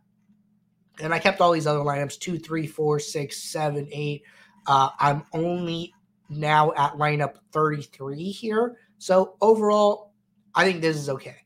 And 1.01 1.15
I 1.15 1.19
kept 1.19 1.41
all 1.41 1.53
these 1.53 1.67
other 1.67 1.81
lineups 1.81 2.19
two, 2.19 2.39
three, 2.39 2.67
four, 2.67 2.99
six, 2.99 3.39
seven, 3.39 3.89
eight. 3.93 4.23
Uh, 4.67 4.91
I'm 4.99 5.23
only 5.33 5.95
now 6.29 6.73
at 6.77 6.93
lineup 6.93 7.37
33 7.53 8.31
here. 8.31 8.77
So 8.99 9.37
overall, 9.41 10.13
I 10.55 10.65
think 10.65 10.81
this 10.81 10.97
is 10.97 11.09
okay. 11.09 11.37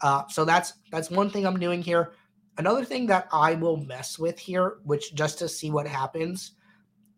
Uh, 0.00 0.26
so 0.28 0.44
that's 0.44 0.74
that's 0.90 1.10
one 1.10 1.30
thing 1.30 1.46
I'm 1.46 1.58
doing 1.58 1.82
here. 1.82 2.12
Another 2.56 2.84
thing 2.84 3.06
that 3.06 3.28
I 3.32 3.54
will 3.54 3.76
mess 3.76 4.18
with 4.18 4.38
here, 4.38 4.78
which 4.84 5.14
just 5.14 5.38
to 5.38 5.48
see 5.48 5.70
what 5.70 5.86
happens, 5.86 6.52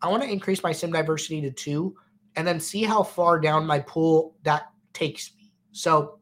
I 0.01 0.07
want 0.07 0.23
to 0.23 0.29
increase 0.29 0.63
my 0.63 0.71
sim 0.71 0.91
diversity 0.91 1.41
to 1.41 1.51
two 1.51 1.95
and 2.35 2.47
then 2.47 2.59
see 2.59 2.83
how 2.83 3.03
far 3.03 3.39
down 3.39 3.65
my 3.65 3.79
pool 3.79 4.35
that 4.43 4.71
takes 4.93 5.31
me. 5.35 5.51
So 5.71 6.19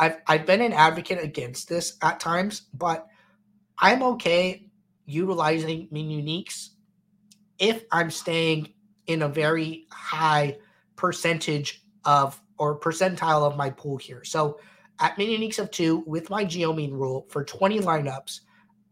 I've 0.00 0.16
I've 0.26 0.46
been 0.46 0.60
an 0.60 0.72
advocate 0.72 1.22
against 1.22 1.68
this 1.68 1.96
at 2.02 2.20
times, 2.20 2.62
but 2.74 3.06
I'm 3.78 4.02
okay 4.02 4.66
utilizing 5.06 5.88
min 5.90 6.08
uniques 6.08 6.70
if 7.58 7.84
I'm 7.90 8.10
staying 8.10 8.74
in 9.06 9.22
a 9.22 9.28
very 9.28 9.86
high 9.90 10.58
percentage 10.96 11.82
of 12.04 12.40
or 12.58 12.78
percentile 12.78 13.42
of 13.42 13.56
my 13.56 13.70
pool 13.70 13.96
here. 13.96 14.24
So 14.24 14.58
at 15.00 15.16
min 15.16 15.28
uniques 15.28 15.58
of 15.58 15.70
two 15.70 16.04
with 16.06 16.30
my 16.30 16.44
geo 16.44 16.72
mean 16.72 16.92
rule 16.92 17.26
for 17.30 17.44
20 17.44 17.80
lineups, 17.80 18.40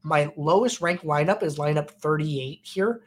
my 0.02 0.32
lowest 0.36 0.80
ranked 0.80 1.04
lineup 1.04 1.42
is 1.42 1.58
lineup 1.58 1.90
38 1.90 2.60
here. 2.62 3.02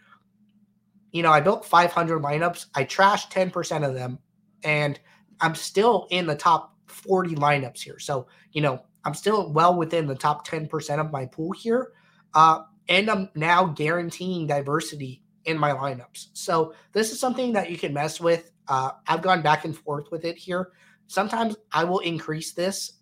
You 1.12 1.24
know, 1.24 1.32
I 1.32 1.39
built 1.41 1.65
500 1.65 2.22
lineups. 2.22 2.67
I 2.76 2.84
trashed 2.86 3.32
10% 3.32 3.88
of 3.88 3.95
them, 3.95 4.19
and 4.63 5.00
I'm 5.41 5.56
still 5.56 6.08
in 6.12 6.28
the 6.28 6.36
top 6.36 6.76
40 6.88 7.36
lineups 7.36 7.82
here. 7.82 8.00
So, 8.00 8.28
you 8.52 8.62
know, 8.62 8.84
I'm 9.06 9.13
still 9.13 9.52
well 9.52 9.76
within 9.76 10.08
the 10.08 10.15
top 10.15 10.48
10% 10.48 11.00
of 11.00 11.12
my 11.12 11.26
pool 11.26 11.52
here. 11.52 11.93
Uh, 12.34 12.63
and 12.88 13.10
I'm 13.10 13.30
now 13.36 13.65
guaranteeing 13.65 14.48
diversity 14.48 15.24
in 15.45 15.58
my 15.58 15.72
lineups. 15.72 16.28
So, 16.34 16.74
this 16.91 17.12
is 17.12 17.19
something 17.19 17.54
that 17.54 17.72
you 17.72 17.78
can 17.78 17.93
mess 17.93 18.19
with. 18.19 18.52
Uh, 18.67 18.91
I've 19.08 19.22
gone 19.22 19.41
back 19.41 19.65
and 19.65 19.76
forth 19.76 20.12
with 20.12 20.26
it 20.26 20.38
here. 20.38 20.72
Sometimes 21.08 21.56
I 21.72 21.86
will 21.86 22.00
increase 22.00 22.52
this, 22.52 22.93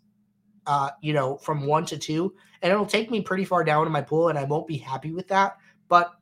uh, 0.66 0.92
you 1.02 1.12
know, 1.12 1.38
from 1.38 1.66
one 1.66 1.86
to 1.88 1.98
two, 1.98 2.34
and 2.62 2.72
it'll 2.72 2.86
take 2.86 3.12
me 3.12 3.22
pretty 3.22 3.44
far 3.44 3.66
down 3.66 3.86
in 3.86 3.92
my 3.92 4.02
pool, 4.02 4.30
and 4.30 4.40
I 4.40 4.46
won't 4.46 4.68
be 4.68 4.78
happy 4.78 5.12
with 5.12 5.28
that. 5.28 5.58
But 5.90 6.14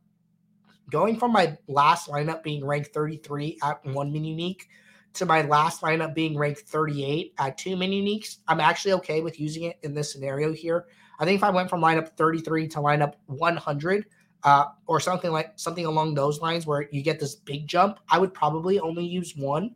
going 0.89 1.17
from 1.17 1.31
my 1.31 1.57
last 1.67 2.09
lineup 2.09 2.43
being 2.43 2.65
ranked 2.65 2.93
33 2.93 3.59
at 3.63 3.85
one 3.85 4.11
min 4.11 4.23
unique 4.23 4.67
to 5.13 5.25
my 5.25 5.41
last 5.43 5.81
lineup 5.81 6.13
being 6.13 6.37
ranked 6.37 6.61
38 6.61 7.33
at 7.37 7.57
two 7.57 7.75
min 7.75 7.91
uniques, 7.91 8.37
I'm 8.47 8.59
actually 8.59 8.93
okay 8.93 9.21
with 9.21 9.39
using 9.39 9.63
it 9.63 9.77
in 9.83 9.93
this 9.93 10.11
scenario 10.11 10.51
here. 10.53 10.85
I 11.19 11.25
think 11.25 11.37
if 11.37 11.43
I 11.43 11.49
went 11.49 11.69
from 11.69 11.81
lineup 11.81 12.09
33 12.17 12.67
to 12.69 12.79
lineup 12.79 13.13
100, 13.27 14.05
uh, 14.45 14.67
or 14.85 14.99
something 14.99 15.31
like 15.31 15.53
something 15.55 15.87
along 15.87 16.13
those 16.13 16.39
lines 16.39 16.67
where 16.67 16.87
you 16.91 17.01
get 17.01 17.19
this 17.19 17.35
big 17.35 17.67
jump, 17.67 17.99
I 18.09 18.19
would 18.19 18.33
probably 18.33 18.79
only 18.79 19.03
use 19.03 19.35
one, 19.35 19.75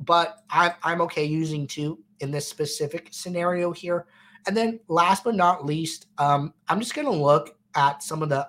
but 0.00 0.44
I, 0.48 0.74
I'm 0.84 1.00
okay 1.02 1.24
using 1.24 1.66
two 1.66 1.98
in 2.20 2.30
this 2.30 2.48
specific 2.48 3.08
scenario 3.10 3.72
here. 3.72 4.06
And 4.46 4.56
then 4.56 4.78
last 4.86 5.24
but 5.24 5.34
not 5.34 5.66
least, 5.66 6.06
um, 6.18 6.54
I'm 6.68 6.78
just 6.78 6.94
gonna 6.94 7.10
look 7.10 7.56
at 7.74 8.04
some 8.04 8.22
of 8.22 8.28
the 8.28 8.48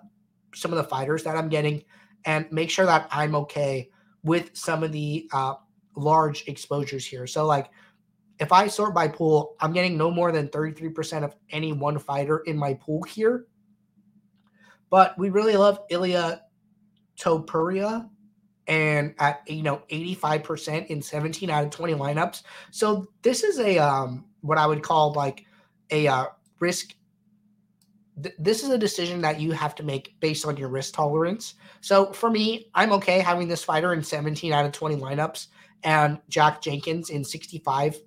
some 0.53 0.71
of 0.71 0.77
the 0.77 0.83
fighters 0.83 1.23
that 1.23 1.35
I'm 1.35 1.49
getting 1.49 1.83
and 2.25 2.51
make 2.51 2.69
sure 2.69 2.85
that 2.85 3.07
I'm 3.11 3.35
okay 3.35 3.89
with 4.23 4.51
some 4.53 4.83
of 4.83 4.91
the 4.91 5.29
uh, 5.31 5.55
large 5.95 6.47
exposures 6.47 7.05
here. 7.05 7.27
So 7.27 7.45
like 7.45 7.69
if 8.39 8.51
I 8.51 8.67
sort 8.67 8.93
by 8.93 9.07
pool, 9.07 9.55
I'm 9.59 9.73
getting 9.73 9.97
no 9.97 10.09
more 10.09 10.31
than 10.31 10.47
33% 10.47 11.23
of 11.23 11.35
any 11.51 11.73
one 11.73 11.99
fighter 11.99 12.39
in 12.39 12.57
my 12.57 12.73
pool 12.73 13.03
here. 13.03 13.45
But 14.89 15.17
we 15.17 15.29
really 15.29 15.55
love 15.55 15.79
Ilya 15.89 16.41
Topuria 17.19 18.09
and 18.67 19.15
at 19.19 19.41
you 19.47 19.63
know 19.63 19.81
85% 19.89 20.87
in 20.87 21.01
17 21.01 21.49
out 21.49 21.65
of 21.65 21.69
20 21.71 21.93
lineups. 21.93 22.43
So 22.71 23.07
this 23.21 23.43
is 23.43 23.59
a 23.59 23.77
um 23.77 24.25
what 24.41 24.57
I 24.57 24.65
would 24.65 24.83
call 24.83 25.11
like 25.13 25.45
a 25.91 26.07
uh, 26.07 26.25
risk 26.59 26.93
this 28.37 28.63
is 28.63 28.69
a 28.69 28.77
decision 28.77 29.21
that 29.21 29.39
you 29.39 29.51
have 29.51 29.75
to 29.75 29.83
make 29.83 30.19
based 30.19 30.45
on 30.45 30.57
your 30.57 30.69
risk 30.69 30.93
tolerance. 30.93 31.55
So 31.81 32.11
for 32.11 32.29
me, 32.29 32.69
I'm 32.73 32.91
okay 32.93 33.19
having 33.19 33.47
this 33.47 33.63
fighter 33.63 33.93
in 33.93 34.03
17 34.03 34.51
out 34.51 34.65
of 34.65 34.71
20 34.71 34.95
lineups 34.97 35.47
and 35.83 36.19
Jack 36.29 36.61
Jenkins 36.61 37.09
in 37.09 37.23
65% 37.23 38.01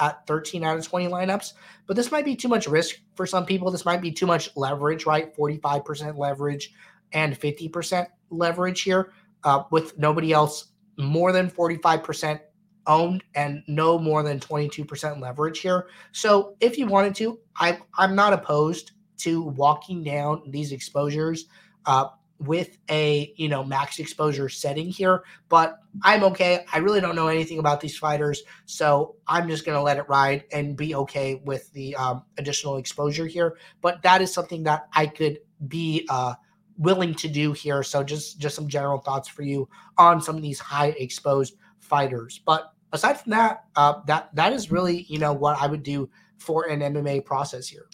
at 0.00 0.26
13 0.26 0.64
out 0.64 0.78
of 0.78 0.86
20 0.86 1.08
lineups. 1.08 1.52
But 1.86 1.96
this 1.96 2.10
might 2.10 2.24
be 2.24 2.36
too 2.36 2.48
much 2.48 2.66
risk 2.66 2.96
for 3.14 3.26
some 3.26 3.46
people. 3.46 3.70
This 3.70 3.84
might 3.84 4.02
be 4.02 4.12
too 4.12 4.26
much 4.26 4.50
leverage, 4.56 5.06
right? 5.06 5.34
45% 5.36 6.18
leverage 6.18 6.74
and 7.12 7.38
50% 7.38 8.06
leverage 8.30 8.82
here 8.82 9.12
uh, 9.44 9.64
with 9.70 9.98
nobody 9.98 10.32
else 10.32 10.72
more 10.98 11.32
than 11.32 11.50
45% 11.50 12.40
owned 12.86 13.22
and 13.34 13.62
no 13.68 13.98
more 13.98 14.22
than 14.22 14.40
22% 14.40 15.20
leverage 15.20 15.60
here. 15.60 15.88
So 16.12 16.56
if 16.60 16.76
you 16.78 16.86
wanted 16.86 17.14
to, 17.16 17.38
I, 17.56 17.78
I'm 17.96 18.14
not 18.14 18.32
opposed 18.32 18.92
to 19.18 19.42
walking 19.42 20.02
down 20.02 20.42
these 20.50 20.72
exposures. 20.72 21.46
Uh, 21.86 22.08
with 22.40 22.78
a 22.88 23.32
you 23.36 23.48
know 23.48 23.64
max 23.64 23.98
exposure 23.98 24.48
setting 24.48 24.88
here 24.88 25.24
but 25.48 25.80
i'm 26.02 26.22
okay 26.22 26.64
i 26.72 26.78
really 26.78 27.00
don't 27.00 27.16
know 27.16 27.26
anything 27.26 27.58
about 27.58 27.80
these 27.80 27.98
fighters 27.98 28.42
so 28.64 29.16
i'm 29.26 29.48
just 29.48 29.66
going 29.66 29.76
to 29.76 29.82
let 29.82 29.96
it 29.96 30.08
ride 30.08 30.44
and 30.52 30.76
be 30.76 30.94
okay 30.94 31.40
with 31.44 31.72
the 31.72 31.94
um, 31.96 32.22
additional 32.38 32.76
exposure 32.76 33.26
here 33.26 33.56
but 33.80 34.00
that 34.02 34.22
is 34.22 34.32
something 34.32 34.62
that 34.62 34.86
i 34.94 35.06
could 35.06 35.38
be 35.66 36.06
uh, 36.10 36.34
willing 36.76 37.12
to 37.12 37.28
do 37.28 37.52
here 37.52 37.82
so 37.82 38.04
just 38.04 38.38
just 38.38 38.54
some 38.54 38.68
general 38.68 38.98
thoughts 38.98 39.26
for 39.26 39.42
you 39.42 39.68
on 39.96 40.20
some 40.22 40.36
of 40.36 40.42
these 40.42 40.60
high 40.60 40.94
exposed 40.98 41.54
fighters 41.80 42.40
but 42.46 42.72
aside 42.92 43.20
from 43.20 43.30
that 43.30 43.64
uh, 43.74 43.94
that 44.06 44.32
that 44.34 44.52
is 44.52 44.70
really 44.70 45.02
you 45.08 45.18
know 45.18 45.32
what 45.32 45.60
i 45.60 45.66
would 45.66 45.82
do 45.82 46.08
for 46.36 46.68
an 46.68 46.80
mma 46.80 47.24
process 47.24 47.66
here 47.66 47.88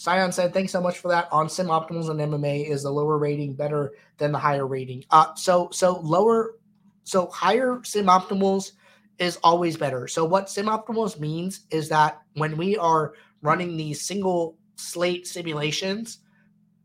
Sion 0.00 0.32
said, 0.32 0.54
"Thanks 0.54 0.72
so 0.72 0.80
much 0.80 0.98
for 0.98 1.08
that." 1.08 1.28
On 1.30 1.48
sim 1.48 1.66
optimals 1.66 2.08
and 2.08 2.20
MMA, 2.20 2.66
is 2.66 2.82
the 2.82 2.90
lower 2.90 3.18
rating 3.18 3.54
better 3.54 3.92
than 4.16 4.32
the 4.32 4.38
higher 4.38 4.66
rating? 4.66 5.04
Uh, 5.10 5.34
so 5.34 5.68
so 5.72 6.00
lower, 6.00 6.56
so 7.04 7.26
higher 7.26 7.80
sim 7.84 8.06
optimals 8.06 8.72
is 9.18 9.36
always 9.44 9.76
better. 9.76 10.08
So 10.08 10.24
what 10.24 10.48
sim 10.48 10.66
optimals 10.66 11.20
means 11.20 11.66
is 11.70 11.88
that 11.90 12.22
when 12.34 12.56
we 12.56 12.78
are 12.78 13.12
running 13.42 13.76
these 13.76 14.00
single 14.00 14.56
slate 14.76 15.26
simulations, 15.26 16.20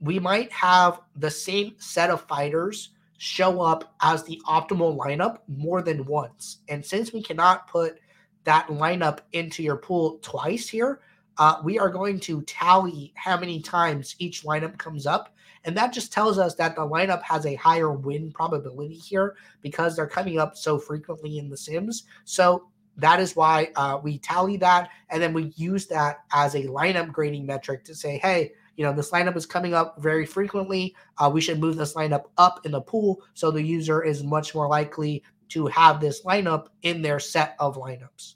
we 0.01 0.19
might 0.19 0.51
have 0.51 0.99
the 1.15 1.31
same 1.31 1.75
set 1.77 2.09
of 2.09 2.21
fighters 2.21 2.89
show 3.17 3.61
up 3.61 3.95
as 4.01 4.23
the 4.23 4.41
optimal 4.45 4.97
lineup 4.97 5.37
more 5.47 5.81
than 5.81 6.05
once. 6.05 6.57
And 6.67 6.85
since 6.85 7.13
we 7.13 7.23
cannot 7.23 7.69
put 7.69 7.99
that 8.43 8.67
lineup 8.67 9.19
into 9.31 9.63
your 9.63 9.77
pool 9.77 10.19
twice 10.21 10.67
here, 10.67 10.99
uh, 11.37 11.61
we 11.63 11.79
are 11.79 11.89
going 11.89 12.19
to 12.21 12.41
tally 12.43 13.13
how 13.15 13.37
many 13.39 13.61
times 13.61 14.15
each 14.19 14.43
lineup 14.43 14.77
comes 14.77 15.05
up. 15.05 15.35
And 15.65 15.75
that 15.77 15.93
just 15.93 16.13
tells 16.13 16.37
us 16.37 16.55
that 16.55 16.75
the 16.75 16.87
lineup 16.87 17.23
has 17.23 17.45
a 17.45 17.55
higher 17.55 17.91
win 17.91 18.31
probability 18.31 18.95
here 18.95 19.35
because 19.61 19.95
they're 19.95 20.07
coming 20.07 20.39
up 20.39 20.55
so 20.55 20.77
frequently 20.77 21.39
in 21.39 21.49
the 21.49 21.57
Sims. 21.57 22.03
So 22.23 22.67
that 22.97 23.19
is 23.19 23.35
why 23.35 23.71
uh, 23.75 23.99
we 24.01 24.19
tally 24.19 24.57
that. 24.57 24.89
And 25.09 25.21
then 25.21 25.33
we 25.33 25.53
use 25.55 25.87
that 25.87 26.19
as 26.31 26.55
a 26.55 26.63
lineup 26.63 27.11
grading 27.11 27.45
metric 27.45 27.83
to 27.85 27.95
say, 27.95 28.19
hey, 28.19 28.51
you 28.77 28.85
know, 28.85 28.93
this 28.93 29.11
lineup 29.11 29.35
is 29.35 29.45
coming 29.45 29.73
up 29.73 30.01
very 30.01 30.25
frequently. 30.25 30.95
Uh, 31.17 31.29
we 31.33 31.41
should 31.41 31.59
move 31.59 31.77
this 31.77 31.93
lineup 31.93 32.25
up 32.37 32.65
in 32.65 32.71
the 32.71 32.81
pool 32.81 33.23
so 33.33 33.51
the 33.51 33.63
user 33.63 34.03
is 34.03 34.23
much 34.23 34.53
more 34.53 34.67
likely 34.67 35.23
to 35.49 35.67
have 35.67 35.99
this 35.99 36.23
lineup 36.23 36.67
in 36.83 37.01
their 37.01 37.19
set 37.19 37.55
of 37.59 37.77
lineups. 37.77 38.34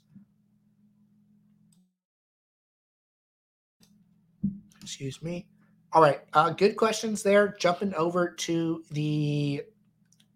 Excuse 4.82 5.22
me. 5.22 5.46
All 5.92 6.02
right. 6.02 6.20
Uh, 6.32 6.50
good 6.50 6.76
questions 6.76 7.22
there. 7.22 7.54
Jumping 7.58 7.94
over 7.94 8.30
to 8.30 8.84
the 8.90 9.62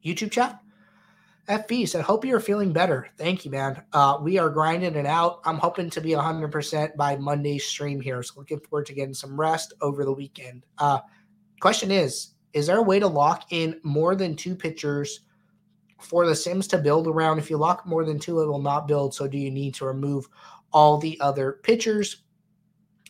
YouTube 0.04 0.30
chat. 0.30 0.60
FB 1.48 1.88
said, 1.88 2.02
Hope 2.02 2.24
you're 2.24 2.40
feeling 2.40 2.72
better. 2.72 3.08
Thank 3.18 3.44
you, 3.44 3.50
man. 3.50 3.82
Uh, 3.92 4.18
we 4.20 4.38
are 4.38 4.48
grinding 4.48 4.94
it 4.94 5.06
out. 5.06 5.40
I'm 5.44 5.58
hoping 5.58 5.90
to 5.90 6.00
be 6.00 6.10
100% 6.10 6.96
by 6.96 7.16
Monday's 7.16 7.66
stream 7.66 8.00
here. 8.00 8.22
So, 8.22 8.34
looking 8.38 8.60
forward 8.60 8.86
to 8.86 8.94
getting 8.94 9.14
some 9.14 9.38
rest 9.38 9.74
over 9.80 10.04
the 10.04 10.12
weekend. 10.12 10.64
Uh, 10.78 11.00
question 11.60 11.90
is 11.90 12.34
Is 12.54 12.66
there 12.66 12.78
a 12.78 12.82
way 12.82 12.98
to 12.98 13.06
lock 13.06 13.44
in 13.50 13.78
more 13.82 14.14
than 14.14 14.36
two 14.36 14.56
pitchers 14.56 15.20
for 16.00 16.26
the 16.26 16.34
Sims 16.34 16.66
to 16.68 16.78
build 16.78 17.06
around? 17.06 17.38
If 17.38 17.50
you 17.50 17.58
lock 17.58 17.86
more 17.86 18.04
than 18.04 18.18
two, 18.18 18.40
it 18.40 18.46
will 18.46 18.62
not 18.62 18.88
build. 18.88 19.14
So, 19.14 19.28
do 19.28 19.36
you 19.36 19.50
need 19.50 19.74
to 19.74 19.84
remove 19.84 20.26
all 20.72 20.96
the 20.96 21.20
other 21.20 21.60
pitchers? 21.62 22.22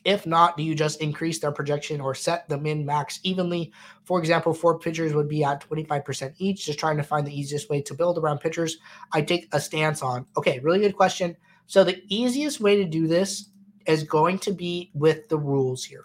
If 0.05 0.27
not, 0.27 0.57
do 0.57 0.63
you 0.63 0.75
just 0.75 1.01
increase 1.01 1.39
their 1.39 1.53
projection 1.53 2.01
or 2.01 2.15
set 2.15 2.49
the 2.49 2.59
min 2.59 2.85
max 2.85 3.21
evenly? 3.23 3.73
For 4.05 4.19
example, 4.19 4.53
four 4.53 4.79
pitchers 4.79 5.15
would 5.15 5.29
be 5.29 5.43
at 5.43 5.67
25% 5.67 6.35
each, 6.39 6.67
just 6.67 6.79
trying 6.79 6.99
to 6.99 7.03
find 7.03 7.27
the 7.27 7.39
easiest 7.39 7.71
way 7.71 7.81
to 7.83 7.95
build 7.95 8.19
around 8.19 8.39
pitchers. 8.39 8.79
I 9.13 9.23
take 9.23 9.49
a 9.53 9.61
stance 9.61 10.03
on. 10.03 10.27
Okay, 10.37 10.61
really 10.61 10.81
good 10.81 10.97
question. 10.97 11.37
So 11.67 11.85
the 11.85 12.03
easiest 12.09 12.61
way 12.61 12.77
to 12.77 12.85
do 12.85 13.07
this 13.07 13.51
is 13.87 14.03
going 14.03 14.39
to 14.41 14.53
be 14.53 14.91
with 14.95 15.29
the 15.29 15.39
rules 15.39 15.85
here. 15.85 16.05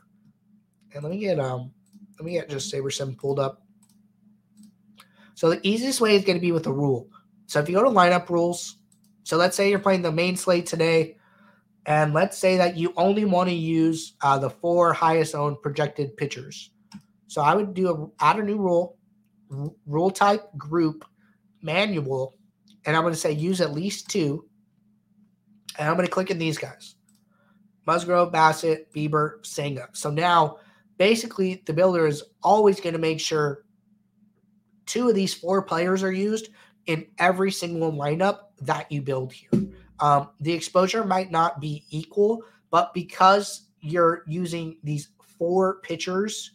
And 0.93 1.03
let 1.03 1.12
me 1.12 1.19
get 1.19 1.39
um 1.39 1.71
let 2.17 2.25
me 2.25 2.33
get 2.33 2.49
just 2.49 2.69
saber 2.69 2.89
SaberSim 2.89 3.17
pulled 3.17 3.39
up. 3.39 3.63
So 5.35 5.49
the 5.49 5.65
easiest 5.65 6.01
way 6.01 6.15
is 6.15 6.25
going 6.25 6.38
to 6.38 6.41
be 6.41 6.51
with 6.51 6.67
a 6.67 6.71
rule. 6.71 7.07
So 7.45 7.59
if 7.59 7.69
you 7.69 7.75
go 7.75 7.83
to 7.83 7.89
lineup 7.89 8.29
rules, 8.29 8.77
so 9.23 9.38
let's 9.38 9.55
say 9.55 9.69
you're 9.69 9.79
playing 9.79 10.01
the 10.01 10.12
main 10.12 10.35
slate 10.35 10.65
today, 10.65 11.17
and 11.89 12.13
let's 12.13 12.38
say 12.38 12.56
that 12.56 12.78
you 12.78 12.93
only 12.97 13.25
want 13.25 13.49
to 13.49 13.56
use 13.56 14.13
uh, 14.21 14.38
the 14.38 14.49
four 14.49 14.93
highest 14.93 15.34
owned 15.34 15.60
projected 15.63 16.15
pitchers. 16.15 16.69
So 17.25 17.41
I 17.41 17.56
would 17.56 17.73
do 17.73 17.89
a 17.89 18.23
add 18.23 18.38
a 18.38 18.43
new 18.43 18.58
rule, 18.58 18.97
r- 19.52 19.71
rule 19.88 20.12
type 20.12 20.56
group 20.56 21.04
manual, 21.63 22.36
and 22.86 22.95
I'm 22.95 23.02
going 23.02 23.13
to 23.13 23.19
say 23.19 23.32
use 23.32 23.60
at 23.60 23.73
least 23.73 24.08
two. 24.08 24.45
And 25.80 25.89
I'm 25.89 25.95
going 25.95 26.06
to 26.06 26.12
click 26.12 26.30
in 26.30 26.38
these 26.38 26.60
guys. 26.60 26.93
Musgrove, 27.88 28.32
Bassitt, 28.32 28.91
Bieber, 28.95 29.43
Senga. 29.43 29.89
So 29.93 30.12
now 30.12 30.58
basically 30.97 31.63
the 31.65 31.73
builder 31.73 32.06
is 32.06 32.21
always 32.43 32.80
going 32.80 32.93
to 32.93 32.99
make 32.99 33.19
sure 33.19 33.63
two 34.86 35.10
of 35.10 35.15
these 35.15 35.34
four 35.34 35.63
players 35.63 36.04
are 36.04 36.12
used 36.12 36.49
in 36.86 37.08
every 37.17 37.52
single 37.52 37.91
lineup 37.91 38.39
that 38.62 38.91
you 38.91 39.02
build 39.02 39.34
here. 39.34 39.68
Um, 39.99 40.29
the 40.39 40.53
exposure 40.53 41.03
might 41.03 41.31
not 41.31 41.59
be 41.59 41.85
equal, 41.89 42.43
but 42.71 42.93
because 42.93 43.67
you're 43.81 44.23
using 44.27 44.77
these 44.83 45.09
four 45.38 45.79
pitchers 45.81 46.51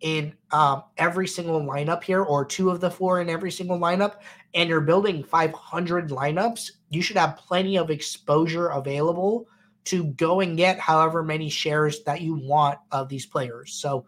in 0.00 0.32
um, 0.52 0.84
every 0.96 1.28
single 1.28 1.60
lineup 1.60 2.02
here, 2.02 2.22
or 2.22 2.44
two 2.44 2.70
of 2.70 2.80
the 2.80 2.90
four 2.90 3.20
in 3.20 3.28
every 3.28 3.50
single 3.52 3.78
lineup, 3.78 4.16
and 4.54 4.68
you're 4.68 4.80
building 4.80 5.22
500 5.22 6.08
lineups, 6.08 6.70
you 6.88 7.02
should 7.02 7.16
have 7.16 7.36
plenty 7.36 7.76
of 7.76 7.90
exposure 7.90 8.68
available 8.68 9.46
to 9.84 10.04
go 10.04 10.40
and 10.40 10.56
get 10.56 10.78
however 10.78 11.22
many 11.22 11.48
shares 11.48 12.02
that 12.04 12.20
you 12.20 12.34
want 12.34 12.78
of 12.92 13.08
these 13.08 13.26
players. 13.26 13.74
So 13.74 14.06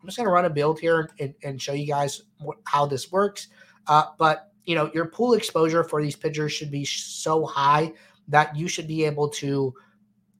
I'm 0.00 0.08
just 0.08 0.16
going 0.16 0.26
to 0.26 0.32
run 0.32 0.44
a 0.44 0.50
build 0.50 0.80
here 0.80 1.10
and, 1.18 1.34
and 1.42 1.60
show 1.60 1.72
you 1.72 1.86
guys 1.86 2.22
how 2.64 2.86
this 2.86 3.10
works. 3.10 3.48
Uh, 3.86 4.04
but 4.18 4.52
you 4.64 4.74
know, 4.74 4.90
your 4.94 5.06
pool 5.06 5.34
exposure 5.34 5.82
for 5.82 6.02
these 6.02 6.16
pitchers 6.16 6.52
should 6.52 6.70
be 6.70 6.84
so 6.84 7.44
high 7.44 7.92
that 8.28 8.56
you 8.56 8.68
should 8.68 8.86
be 8.86 9.04
able 9.04 9.28
to 9.28 9.74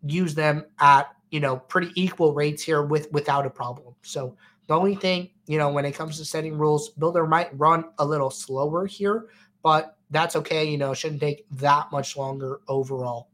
use 0.05 0.35
them 0.35 0.65
at 0.81 1.15
you 1.31 1.41
know 1.41 1.57
pretty 1.57 1.91
equal 1.95 2.35
rates 2.35 2.63
here 2.63 2.83
with 2.83 3.11
without 3.13 3.47
a 3.47 3.51
problem. 3.51 3.95
So 4.03 4.37
the 4.67 4.75
only 4.75 4.95
thing 4.95 5.31
you 5.47 5.59
know 5.59 5.71
when 5.71 5.85
it 5.85 5.93
comes 5.93 6.19
to 6.19 6.25
setting 6.25 6.57
rules, 6.57 6.91
builder 6.91 7.27
might 7.27 7.57
run 7.59 7.85
a 7.99 8.05
little 8.05 8.31
slower 8.31 8.87
here, 8.87 9.27
but 9.63 9.97
that's 10.11 10.37
okay. 10.37 10.65
You 10.69 10.79
know, 10.79 10.95
shouldn't 10.95 11.21
take 11.21 11.47
that 11.53 11.91
much 11.91 12.17
longer 12.17 12.61
overall. 12.69 13.29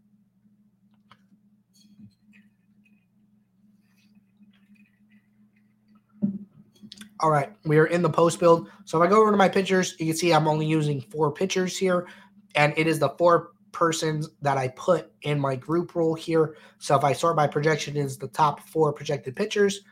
All 7.20 7.30
right, 7.30 7.52
we 7.64 7.78
are 7.78 7.86
in 7.86 8.00
the 8.00 8.10
post 8.10 8.38
build. 8.38 8.70
So 8.84 9.02
if 9.02 9.06
I 9.06 9.10
go 9.10 9.20
over 9.20 9.32
to 9.32 9.36
my 9.36 9.48
pitchers, 9.48 9.96
you 9.98 10.06
can 10.06 10.16
see 10.16 10.32
I'm 10.32 10.46
only 10.46 10.66
using 10.66 11.00
four 11.00 11.32
pitchers 11.32 11.76
here, 11.76 12.06
and 12.54 12.72
it 12.76 12.86
is 12.86 13.00
the 13.00 13.08
four 13.10 13.50
persons 13.78 14.28
that 14.42 14.58
I 14.58 14.66
put 14.68 15.12
in 15.22 15.38
my 15.38 15.54
group 15.54 15.94
rule 15.94 16.16
here. 16.16 16.56
So 16.78 16.96
if 16.96 17.04
I 17.04 17.12
sort 17.12 17.36
by 17.36 17.46
projection, 17.46 17.96
is 17.96 18.18
the 18.18 18.26
top 18.26 18.60
four 18.68 18.92
projected 18.92 19.36
pitchers. 19.36 19.82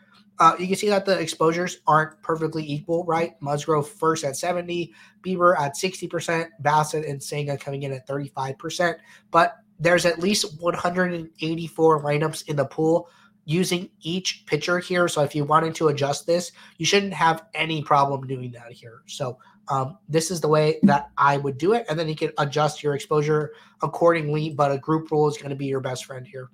Uh, 0.41 0.57
you 0.59 0.67
can 0.67 0.75
see 0.75 0.89
that 0.89 1.07
the 1.07 1.17
exposures 1.17 1.79
aren't 1.87 2.21
perfectly 2.21 2.69
equal, 2.69 3.05
right? 3.05 3.41
Musgrove 3.41 3.89
first 3.89 4.25
at 4.25 4.37
70, 4.37 4.93
Bieber 5.23 5.57
at 5.59 5.77
60%, 5.77 6.49
Bassitt 6.63 7.09
and 7.09 7.23
Senga 7.23 7.57
coming 7.57 7.85
in 7.85 7.93
at 7.93 8.09
35%. 8.09 8.97
But 9.31 9.55
there's 9.79 10.05
at 10.05 10.19
least 10.19 10.61
184 10.61 12.03
lineups 12.03 12.49
in 12.49 12.57
the 12.57 12.65
pool 12.65 13.09
using 13.47 13.89
each 14.03 14.45
pitcher 14.45 14.81
here. 14.81 15.09
So 15.09 15.23
if 15.23 15.35
you 15.35 15.45
wanted 15.45 15.75
to 15.77 15.89
adjust 15.89 16.27
this, 16.27 16.53
you 16.77 16.85
shouldn't 16.85 17.15
have 17.15 17.45
any 17.55 17.81
problem 17.81 18.27
doing 18.27 18.51
that 18.51 18.73
here. 18.73 19.03
So 19.07 19.39
um, 19.69 19.99
this 20.09 20.31
is 20.31 20.41
the 20.41 20.49
way 20.49 20.79
that 20.83 21.11
I 21.17 21.39
would 21.39 21.57
do 21.57 21.73
it. 21.73 21.87
And 21.89 21.99
then 21.99 22.09
you 22.09 22.17
can 22.17 22.33
adjust 22.39 22.83
your 22.83 22.95
exposure 22.95 23.53
accordingly, 23.83 24.51
but 24.51 24.73
a 24.73 24.79
group 24.79 25.11
rule 25.11 25.29
is 25.29 25.39
going 25.39 25.51
to 25.51 25.57
be 25.57 25.67
your 25.67 25.81
best 25.81 26.05
friend 26.05 26.27
here. 26.27 26.51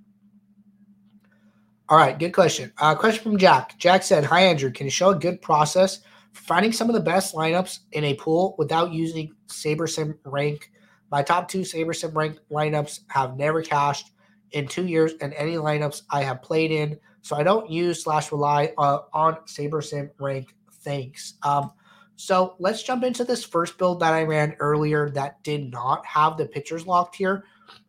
All 1.88 1.98
right, 1.98 2.18
good 2.18 2.32
question. 2.32 2.72
Uh, 2.78 2.94
question 2.94 3.22
from 3.22 3.38
Jack. 3.38 3.78
Jack 3.78 4.02
said, 4.02 4.24
Hi, 4.24 4.42
Andrew. 4.42 4.70
Can 4.70 4.86
you 4.86 4.90
show 4.90 5.10
a 5.10 5.18
good 5.18 5.42
process 5.42 6.00
for 6.32 6.42
finding 6.42 6.72
some 6.72 6.88
of 6.88 6.94
the 6.94 7.00
best 7.00 7.34
lineups 7.34 7.80
in 7.92 8.04
a 8.04 8.14
pool 8.14 8.54
without 8.58 8.92
using 8.92 9.34
SaberSim 9.48 10.16
rank? 10.24 10.70
My 11.10 11.22
top 11.22 11.48
two 11.48 11.60
SaberSim 11.60 12.14
rank 12.14 12.38
lineups 12.50 13.00
have 13.08 13.36
never 13.36 13.62
cashed 13.62 14.11
in 14.52 14.66
two 14.68 14.86
years 14.86 15.12
in 15.20 15.32
any 15.34 15.54
lineups 15.54 16.02
I 16.10 16.22
have 16.22 16.42
played 16.42 16.70
in. 16.70 16.98
So 17.22 17.36
I 17.36 17.42
don't 17.42 17.70
use 17.70 18.02
slash 18.02 18.32
rely 18.32 18.72
uh, 18.78 19.00
on 19.12 19.36
SaberSim 19.46 20.10
rank. 20.18 20.54
Thanks. 20.82 21.34
Um, 21.42 21.72
so 22.16 22.56
let's 22.58 22.82
jump 22.82 23.04
into 23.04 23.24
this 23.24 23.44
first 23.44 23.78
build 23.78 24.00
that 24.00 24.12
I 24.12 24.22
ran 24.22 24.56
earlier 24.60 25.10
that 25.10 25.42
did 25.42 25.70
not 25.70 26.04
have 26.06 26.36
the 26.36 26.46
pitchers 26.46 26.86
locked 26.86 27.16
here. 27.16 27.44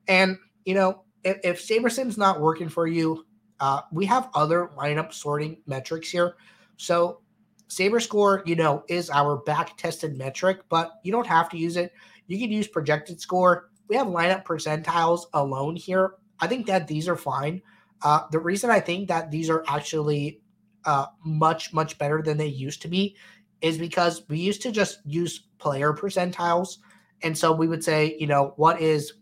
And, 0.08 0.38
you 0.66 0.74
know, 0.74 1.04
if, 1.24 1.38
if 1.44 1.68
SaberSim's 1.68 2.18
not 2.18 2.42
working 2.42 2.70
for 2.70 2.88
you, 2.88 3.26
uh, 3.60 3.82
we 3.92 4.06
have 4.06 4.30
other 4.34 4.70
lineup 4.78 5.14
sorting 5.14 5.58
metrics 5.68 6.10
here. 6.10 6.36
So 6.78 7.22
Saber 7.68 8.00
score, 8.00 8.44
you 8.46 8.56
know, 8.56 8.84
is 8.88 9.10
our 9.10 9.38
back 9.38 9.78
tested 9.78 10.18
metric, 10.18 10.62
but 10.70 10.94
you 11.04 11.12
don't 11.12 11.28
have 11.28 11.50
to 11.50 11.58
use 11.58 11.76
it. 11.76 11.92
You 12.28 12.38
can 12.38 12.52
use 12.52 12.68
projected 12.68 13.20
score. 13.20 13.70
We 13.88 13.96
have 13.96 14.08
lineup 14.08 14.46
percentiles 14.46 15.26
alone 15.34 15.76
here 15.76 16.16
I 16.40 16.48
think 16.48 16.68
that 16.68 16.88
these 16.88 17.08
are 17.08 17.16
fine. 17.16 17.62
Uh, 18.02 18.22
the 18.32 18.40
reason 18.40 18.70
I 18.70 18.80
think 18.80 19.08
that 19.08 19.32
these 19.32 19.50
are 19.50 19.64
actually 19.68 20.42
uh, 20.86 21.06
much, 21.24 21.74
much 21.74 21.98
better 21.98 22.22
than 22.22 22.38
they 22.38 22.48
used 22.48 22.82
to 22.82 22.88
be 22.88 23.16
is 23.62 23.78
because 23.78 24.24
we 24.28 24.40
used 24.40 24.62
to 24.62 24.72
just 24.72 25.00
use 25.06 25.48
player 25.58 25.94
percentiles. 25.94 26.78
And 27.22 27.38
so 27.38 27.54
we 27.54 27.68
would 27.68 27.84
say, 27.84 28.18
you 28.20 28.28
know, 28.28 28.54
what 28.58 28.82
is 28.82 29.14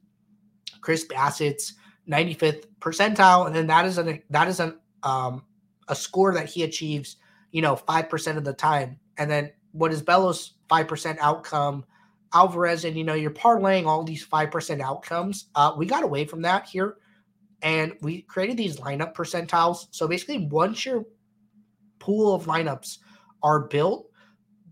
Chris 0.82 1.06
Bassitt's 1.06 1.74
95th 2.10 2.66
percentile? 2.80 3.46
And 3.46 3.56
then 3.56 3.68
that 3.68 3.86
is 3.86 4.00
an 4.00 4.22
that 4.32 4.48
is 4.48 4.60
an 4.60 4.80
um, 5.04 5.44
a 5.88 5.96
score 5.96 6.34
that 6.34 6.50
he 6.50 6.64
achieves, 6.64 7.18
you 7.52 7.62
know, 7.62 7.76
five 7.76 8.10
percent 8.10 8.40
of 8.40 8.44
the 8.44 8.54
time. 8.54 9.00
And 9.18 9.30
then 9.30 9.52
what 9.74 9.92
is 9.92 10.02
Bello's 10.02 10.54
five 10.68 10.88
percent 10.88 11.20
outcome? 11.22 11.86
Alvarez, 12.34 12.86
and 12.86 12.98
you 12.98 13.04
know, 13.04 13.14
you're 13.14 13.32
parlaying 13.32 13.86
all 13.86 14.04
these 14.04 14.24
five 14.24 14.52
percent 14.52 14.82
outcomes. 14.82 15.48
Uh, 15.56 15.74
we 15.78 15.86
got 15.86 16.04
away 16.04 16.26
from 16.26 16.42
that 16.44 16.68
here 16.68 16.98
and 17.62 17.94
we 18.02 18.24
created 18.24 18.58
these 18.58 18.78
lineup 18.78 19.14
percentiles. 19.14 19.88
So 19.92 20.08
basically, 20.08 20.48
once 20.48 20.86
your 20.86 21.06
pool 22.00 22.34
of 22.34 22.46
lineups 22.46 22.98
are 23.44 23.68
built, 23.68 24.10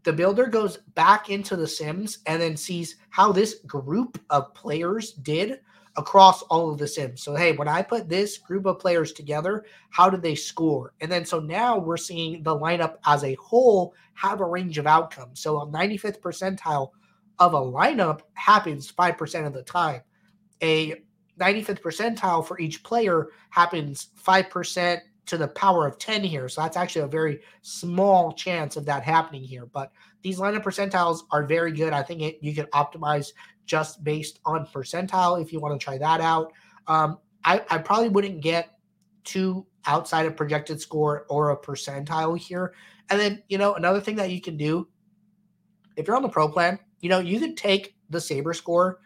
the 0.03 0.13
builder 0.13 0.47
goes 0.47 0.77
back 0.95 1.29
into 1.29 1.55
the 1.55 1.67
sims 1.67 2.19
and 2.25 2.41
then 2.41 2.57
sees 2.57 2.95
how 3.09 3.31
this 3.31 3.55
group 3.67 4.19
of 4.29 4.53
players 4.53 5.13
did 5.13 5.59
across 5.97 6.41
all 6.43 6.71
of 6.71 6.77
the 6.77 6.87
sims. 6.87 7.21
So, 7.21 7.35
hey, 7.35 7.51
when 7.53 7.67
I 7.67 7.81
put 7.81 8.07
this 8.07 8.37
group 8.37 8.65
of 8.65 8.79
players 8.79 9.11
together, 9.11 9.65
how 9.89 10.09
did 10.09 10.21
they 10.21 10.35
score? 10.35 10.93
And 11.01 11.11
then 11.11 11.25
so 11.25 11.39
now 11.39 11.77
we're 11.77 11.97
seeing 11.97 12.41
the 12.41 12.57
lineup 12.57 12.95
as 13.05 13.23
a 13.23 13.35
whole 13.35 13.93
have 14.13 14.39
a 14.39 14.45
range 14.45 14.77
of 14.77 14.87
outcomes. 14.87 15.41
So, 15.41 15.59
a 15.61 15.67
95th 15.67 16.21
percentile 16.21 16.91
of 17.39 17.53
a 17.53 17.59
lineup 17.59 18.21
happens 18.33 18.91
5% 18.91 19.47
of 19.47 19.53
the 19.53 19.63
time. 19.63 20.01
A 20.61 20.95
95th 21.39 21.81
percentile 21.81 22.45
for 22.45 22.59
each 22.59 22.83
player 22.83 23.29
happens 23.49 24.09
5% 24.21 24.99
to 25.27 25.37
the 25.37 25.47
power 25.49 25.85
of 25.85 25.97
10 25.99 26.23
here. 26.23 26.49
So 26.49 26.61
that's 26.61 26.75
actually 26.75 27.03
a 27.03 27.07
very 27.07 27.39
small 27.61 28.33
chance 28.33 28.75
of 28.75 28.85
that 28.85 29.03
happening 29.03 29.43
here. 29.43 29.65
But 29.65 29.91
these 30.21 30.39
lineup 30.39 30.63
percentiles 30.63 31.21
are 31.31 31.45
very 31.45 31.71
good. 31.71 31.93
I 31.93 32.03
think 32.03 32.21
it, 32.21 32.39
you 32.41 32.53
can 32.53 32.65
optimize 32.67 33.31
just 33.65 34.03
based 34.03 34.39
on 34.45 34.65
percentile 34.65 35.41
if 35.41 35.53
you 35.53 35.59
want 35.59 35.79
to 35.79 35.83
try 35.83 35.97
that 35.99 36.19
out. 36.19 36.51
Um, 36.87 37.19
I, 37.45 37.63
I 37.69 37.77
probably 37.77 38.09
wouldn't 38.09 38.41
get 38.41 38.71
too 39.23 39.65
outside 39.85 40.25
of 40.25 40.35
projected 40.35 40.81
score 40.81 41.25
or 41.29 41.51
a 41.51 41.57
percentile 41.57 42.37
here. 42.37 42.73
And 43.09 43.19
then, 43.19 43.43
you 43.47 43.57
know, 43.57 43.75
another 43.75 44.01
thing 44.01 44.15
that 44.17 44.31
you 44.31 44.41
can 44.41 44.57
do 44.57 44.87
if 45.95 46.07
you're 46.07 46.15
on 46.15 46.23
the 46.23 46.29
pro 46.29 46.49
plan, 46.49 46.79
you 46.99 47.09
know, 47.09 47.19
you 47.19 47.39
could 47.39 47.57
take 47.57 47.95
the 48.09 48.21
Saber 48.21 48.53
score 48.53 48.99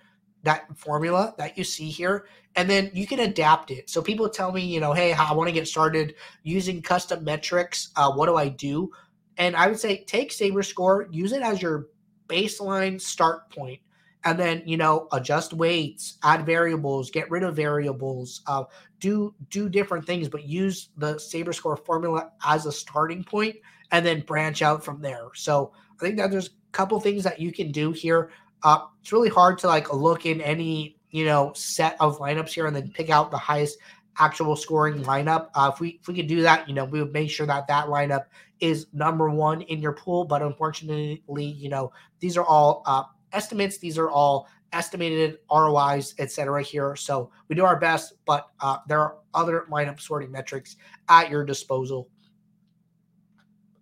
that 0.43 0.65
formula 0.77 1.34
that 1.38 1.58
you 1.58 1.63
see 1.63 1.89
here 1.89 2.25
and 2.56 2.69
then 2.69 2.91
you 2.93 3.08
can 3.08 3.21
adapt 3.21 3.71
it. 3.71 3.89
So 3.89 4.01
people 4.01 4.29
tell 4.29 4.51
me 4.51 4.62
you 4.62 4.79
know 4.79 4.93
hey 4.93 5.13
i 5.13 5.32
want 5.34 5.47
to 5.47 5.53
get 5.53 5.67
started 5.67 6.15
using 6.43 6.82
custom 6.82 7.23
metrics 7.23 7.89
uh, 7.95 8.12
what 8.12 8.27
do 8.27 8.36
i 8.36 8.49
do? 8.49 8.91
And 9.38 9.56
i 9.56 9.67
would 9.67 9.79
say 9.79 10.03
take 10.03 10.32
saber 10.32 10.63
score 10.63 11.08
use 11.12 11.32
it 11.32 11.41
as 11.41 11.62
your 11.62 11.88
baseline 12.27 12.99
start 12.99 13.49
point 13.51 13.79
and 14.25 14.39
then 14.39 14.62
you 14.65 14.77
know 14.77 15.08
adjust 15.12 15.53
weights 15.53 16.17
add 16.23 16.45
variables 16.45 17.10
get 17.10 17.29
rid 17.32 17.43
of 17.43 17.56
variables 17.56 18.41
uh, 18.47 18.63
do 18.99 19.34
do 19.49 19.69
different 19.69 20.06
things 20.06 20.29
but 20.29 20.43
use 20.43 20.89
the 20.97 21.17
saber 21.17 21.53
score 21.53 21.77
formula 21.77 22.32
as 22.45 22.65
a 22.65 22.71
starting 22.71 23.23
point 23.23 23.56
and 23.91 24.06
then 24.06 24.21
branch 24.21 24.62
out 24.62 24.84
from 24.84 25.01
there. 25.01 25.29
So 25.34 25.71
i 25.99 26.06
think 26.06 26.17
that 26.17 26.32
there's 26.32 26.49
couple 26.73 26.99
things 26.99 27.23
that 27.23 27.39
you 27.39 27.51
can 27.51 27.71
do 27.71 27.91
here 27.91 28.29
uh, 28.63 28.86
it's 29.01 29.12
really 29.12 29.29
hard 29.29 29.57
to 29.59 29.67
like 29.67 29.93
look 29.93 30.25
in 30.25 30.41
any 30.41 30.97
you 31.12 31.25
know 31.25 31.51
set 31.53 31.95
of 31.99 32.19
lineups 32.19 32.49
here 32.49 32.67
and 32.67 32.75
then 32.75 32.91
pick 32.91 33.09
out 33.09 33.31
the 33.31 33.38
highest 33.38 33.77
actual 34.19 34.55
scoring 34.55 35.03
lineup. 35.03 35.49
Uh, 35.55 35.71
if 35.73 35.79
we 35.79 35.99
if 36.01 36.07
we 36.07 36.13
could 36.13 36.27
do 36.27 36.41
that, 36.41 36.67
you 36.67 36.75
know, 36.75 36.86
we 36.86 37.01
would 37.01 37.13
make 37.13 37.29
sure 37.29 37.45
that 37.47 37.67
that 37.67 37.88
lineup 37.88 38.25
is 38.59 38.88
number 38.93 39.29
one 39.29 39.62
in 39.63 39.81
your 39.81 39.93
pool. 39.93 40.25
But 40.25 40.41
unfortunately, 40.41 41.21
you 41.27 41.69
know, 41.69 41.91
these 42.19 42.38
are 42.38 42.45
all 42.45 42.83
uh, 42.86 43.03
estimates. 43.31 43.77
These 43.77 43.97
are 43.97 44.09
all 44.09 44.47
estimated 44.71 45.39
ROIs, 45.51 46.15
etc. 46.19 46.63
Here, 46.63 46.95
so 46.95 47.31
we 47.47 47.55
do 47.55 47.65
our 47.65 47.79
best, 47.79 48.13
but 48.25 48.49
uh, 48.59 48.77
there 48.88 48.99
are 48.99 49.17
other 49.33 49.65
lineup 49.69 49.99
sorting 49.99 50.31
metrics 50.31 50.77
at 51.09 51.29
your 51.29 51.43
disposal. 51.43 52.09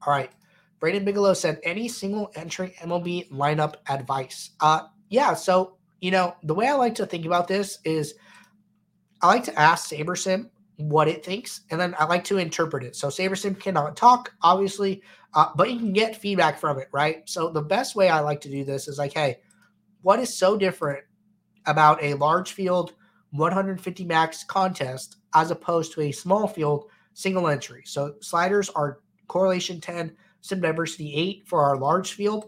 All 0.05 0.13
right. 0.13 0.31
Braden 0.81 1.05
Bigelow 1.05 1.35
said, 1.35 1.59
any 1.63 1.87
single 1.87 2.31
entry 2.35 2.75
MLB 2.79 3.29
lineup 3.31 3.75
advice? 3.87 4.49
Uh, 4.59 4.81
yeah. 5.09 5.35
So, 5.35 5.77
you 6.01 6.09
know, 6.09 6.35
the 6.43 6.55
way 6.55 6.67
I 6.67 6.73
like 6.73 6.95
to 6.95 7.05
think 7.05 7.25
about 7.25 7.47
this 7.47 7.77
is 7.85 8.15
I 9.21 9.27
like 9.27 9.43
to 9.43 9.57
ask 9.57 9.89
SaberSim 9.91 10.49
what 10.77 11.07
it 11.07 11.23
thinks, 11.23 11.61
and 11.69 11.79
then 11.79 11.93
I 11.99 12.05
like 12.05 12.23
to 12.25 12.39
interpret 12.39 12.83
it. 12.83 12.95
So 12.95 13.09
SaberSim 13.09 13.59
cannot 13.59 13.95
talk, 13.95 14.33
obviously, 14.41 15.03
uh, 15.35 15.51
but 15.55 15.69
you 15.69 15.77
can 15.77 15.93
get 15.93 16.15
feedback 16.15 16.57
from 16.57 16.79
it, 16.79 16.87
right? 16.91 17.29
So 17.29 17.49
the 17.49 17.61
best 17.61 17.95
way 17.95 18.09
I 18.09 18.19
like 18.21 18.41
to 18.41 18.49
do 18.49 18.65
this 18.65 18.87
is 18.87 18.97
like, 18.97 19.13
hey, 19.13 19.37
what 20.01 20.19
is 20.19 20.35
so 20.35 20.57
different 20.57 21.03
about 21.67 22.01
a 22.01 22.15
large 22.15 22.53
field 22.53 22.93
150 23.29 24.03
max 24.05 24.43
contest 24.43 25.17
as 25.35 25.51
opposed 25.51 25.93
to 25.93 26.01
a 26.01 26.11
small 26.11 26.47
field 26.47 26.85
single 27.13 27.47
entry? 27.47 27.83
So 27.85 28.15
sliders 28.19 28.69
are 28.71 29.01
correlation 29.27 29.79
10, 29.79 30.15
sim 30.41 30.61
diversity 30.61 31.13
8 31.15 31.47
for 31.47 31.63
our 31.63 31.77
large 31.77 32.13
field. 32.13 32.43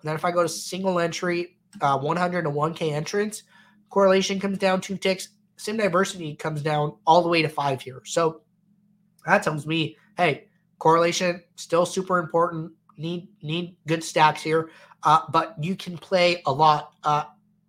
And 0.00 0.08
then 0.08 0.14
if 0.14 0.24
I 0.24 0.30
go 0.30 0.42
to 0.42 0.48
single 0.48 0.98
entry, 0.98 1.56
uh, 1.80 1.98
100 1.98 2.42
to 2.42 2.50
1K 2.50 2.92
entrance, 2.92 3.42
correlation 3.90 4.40
comes 4.40 4.58
down 4.58 4.80
two 4.80 4.96
ticks, 4.96 5.28
sim 5.56 5.76
diversity 5.76 6.34
comes 6.36 6.62
down 6.62 6.96
all 7.06 7.22
the 7.22 7.28
way 7.28 7.42
to 7.42 7.48
five 7.48 7.82
here. 7.82 8.02
So 8.04 8.42
that 9.26 9.42
tells 9.42 9.66
me, 9.66 9.96
hey, 10.16 10.48
correlation 10.78 11.42
still 11.56 11.86
super 11.86 12.18
important. 12.18 12.72
Need 12.96 13.28
need 13.42 13.76
good 13.86 14.04
stacks 14.04 14.42
here, 14.42 14.70
uh, 15.04 15.20
but 15.30 15.54
you 15.58 15.74
can 15.74 15.96
play 15.96 16.42
a 16.44 16.52
lot 16.52 16.92
uh, 17.02 17.24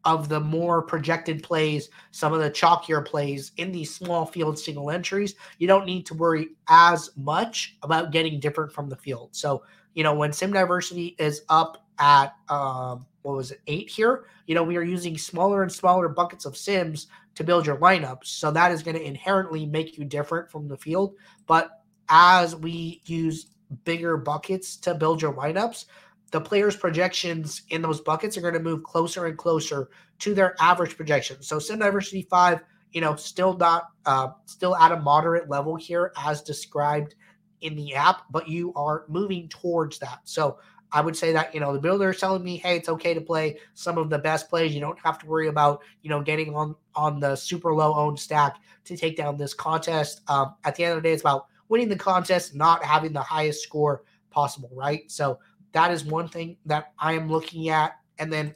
of 0.05 0.29
the 0.29 0.39
more 0.39 0.81
projected 0.81 1.43
plays, 1.43 1.89
some 2.11 2.33
of 2.33 2.39
the 2.39 2.49
chalkier 2.49 3.05
plays 3.05 3.51
in 3.57 3.71
these 3.71 3.93
small 3.93 4.25
field 4.25 4.57
single 4.57 4.89
entries. 4.89 5.35
You 5.59 5.67
don't 5.67 5.85
need 5.85 6.05
to 6.07 6.13
worry 6.13 6.49
as 6.69 7.11
much 7.15 7.77
about 7.83 8.11
getting 8.11 8.39
different 8.39 8.71
from 8.71 8.89
the 8.89 8.95
field. 8.95 9.29
So 9.33 9.63
you 9.93 10.03
know 10.03 10.13
when 10.13 10.33
sim 10.33 10.53
diversity 10.53 11.15
is 11.19 11.43
up 11.49 11.85
at 11.99 12.33
um, 12.49 13.05
what 13.21 13.35
was 13.35 13.51
it 13.51 13.61
eight 13.67 13.89
here? 13.89 14.25
You 14.47 14.55
know 14.55 14.63
we 14.63 14.77
are 14.77 14.83
using 14.83 15.17
smaller 15.17 15.63
and 15.63 15.71
smaller 15.71 16.09
buckets 16.09 16.45
of 16.45 16.57
sims 16.57 17.07
to 17.35 17.43
build 17.43 17.65
your 17.65 17.77
lineups. 17.77 18.25
So 18.25 18.51
that 18.51 18.71
is 18.71 18.83
going 18.83 18.97
to 18.97 19.03
inherently 19.03 19.65
make 19.65 19.97
you 19.97 20.05
different 20.05 20.49
from 20.49 20.67
the 20.67 20.77
field. 20.77 21.15
But 21.47 21.81
as 22.09 22.55
we 22.55 23.01
use 23.05 23.47
bigger 23.85 24.17
buckets 24.17 24.75
to 24.77 24.93
build 24.93 25.21
your 25.21 25.33
lineups, 25.33 25.85
the 26.31 26.41
players' 26.41 26.75
projections 26.75 27.63
in 27.69 27.81
those 27.81 28.01
buckets 28.01 28.37
are 28.37 28.41
going 28.41 28.53
to 28.53 28.59
move 28.59 28.83
closer 28.83 29.27
and 29.27 29.37
closer 29.37 29.89
to 30.19 30.33
their 30.33 30.55
average 30.59 30.95
projection. 30.95 31.41
So 31.41 31.59
Sim 31.59 31.79
Diversity 31.79 32.23
5, 32.29 32.61
you 32.93 33.01
know, 33.01 33.15
still 33.15 33.55
not 33.57 33.89
uh, 34.05 34.29
still 34.45 34.75
at 34.75 34.91
a 34.91 34.97
moderate 34.97 35.49
level 35.49 35.75
here 35.75 36.13
as 36.23 36.41
described 36.41 37.15
in 37.61 37.75
the 37.75 37.93
app, 37.93 38.23
but 38.31 38.47
you 38.47 38.73
are 38.75 39.05
moving 39.07 39.47
towards 39.49 39.99
that. 39.99 40.19
So 40.23 40.57
I 40.93 41.01
would 41.01 41.15
say 41.15 41.31
that, 41.33 41.53
you 41.53 41.59
know, 41.59 41.73
the 41.73 41.79
builder 41.79 42.09
is 42.09 42.19
telling 42.19 42.43
me, 42.43 42.57
hey, 42.57 42.75
it's 42.75 42.89
okay 42.89 43.13
to 43.13 43.21
play 43.21 43.59
some 43.73 43.97
of 43.97 44.09
the 44.09 44.17
best 44.17 44.49
plays. 44.49 44.73
You 44.73 44.81
don't 44.81 44.99
have 44.99 45.19
to 45.19 45.25
worry 45.25 45.47
about, 45.47 45.81
you 46.01 46.09
know, 46.09 46.21
getting 46.21 46.53
on 46.55 46.75
on 46.95 47.19
the 47.19 47.35
super 47.35 47.73
low 47.73 47.93
owned 47.93 48.19
stack 48.19 48.57
to 48.85 48.97
take 48.97 49.15
down 49.15 49.37
this 49.37 49.53
contest. 49.53 50.21
Um, 50.27 50.55
at 50.63 50.75
the 50.75 50.83
end 50.83 50.97
of 50.97 51.03
the 51.03 51.07
day, 51.07 51.13
it's 51.13 51.21
about 51.21 51.47
winning 51.69 51.89
the 51.89 51.95
contest, 51.95 52.55
not 52.55 52.83
having 52.83 53.13
the 53.13 53.21
highest 53.21 53.63
score 53.63 54.03
possible, 54.31 54.69
right? 54.73 55.09
So 55.09 55.39
that 55.73 55.91
is 55.91 56.03
one 56.03 56.27
thing 56.27 56.57
that 56.65 56.93
I 56.99 57.13
am 57.13 57.29
looking 57.29 57.69
at. 57.69 57.93
And 58.19 58.31
then 58.31 58.55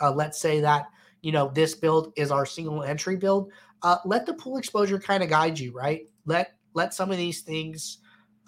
uh, 0.00 0.12
let's 0.12 0.40
say 0.40 0.60
that, 0.60 0.86
you 1.22 1.32
know, 1.32 1.50
this 1.54 1.74
build 1.74 2.12
is 2.16 2.30
our 2.30 2.46
single 2.46 2.82
entry 2.82 3.16
build. 3.16 3.50
Uh, 3.82 3.98
let 4.04 4.26
the 4.26 4.34
pool 4.34 4.56
exposure 4.56 4.98
kind 4.98 5.22
of 5.22 5.28
guide 5.28 5.58
you, 5.58 5.72
right? 5.72 6.08
Let 6.26 6.54
let 6.74 6.94
some 6.94 7.10
of 7.10 7.16
these 7.16 7.42
things 7.42 7.98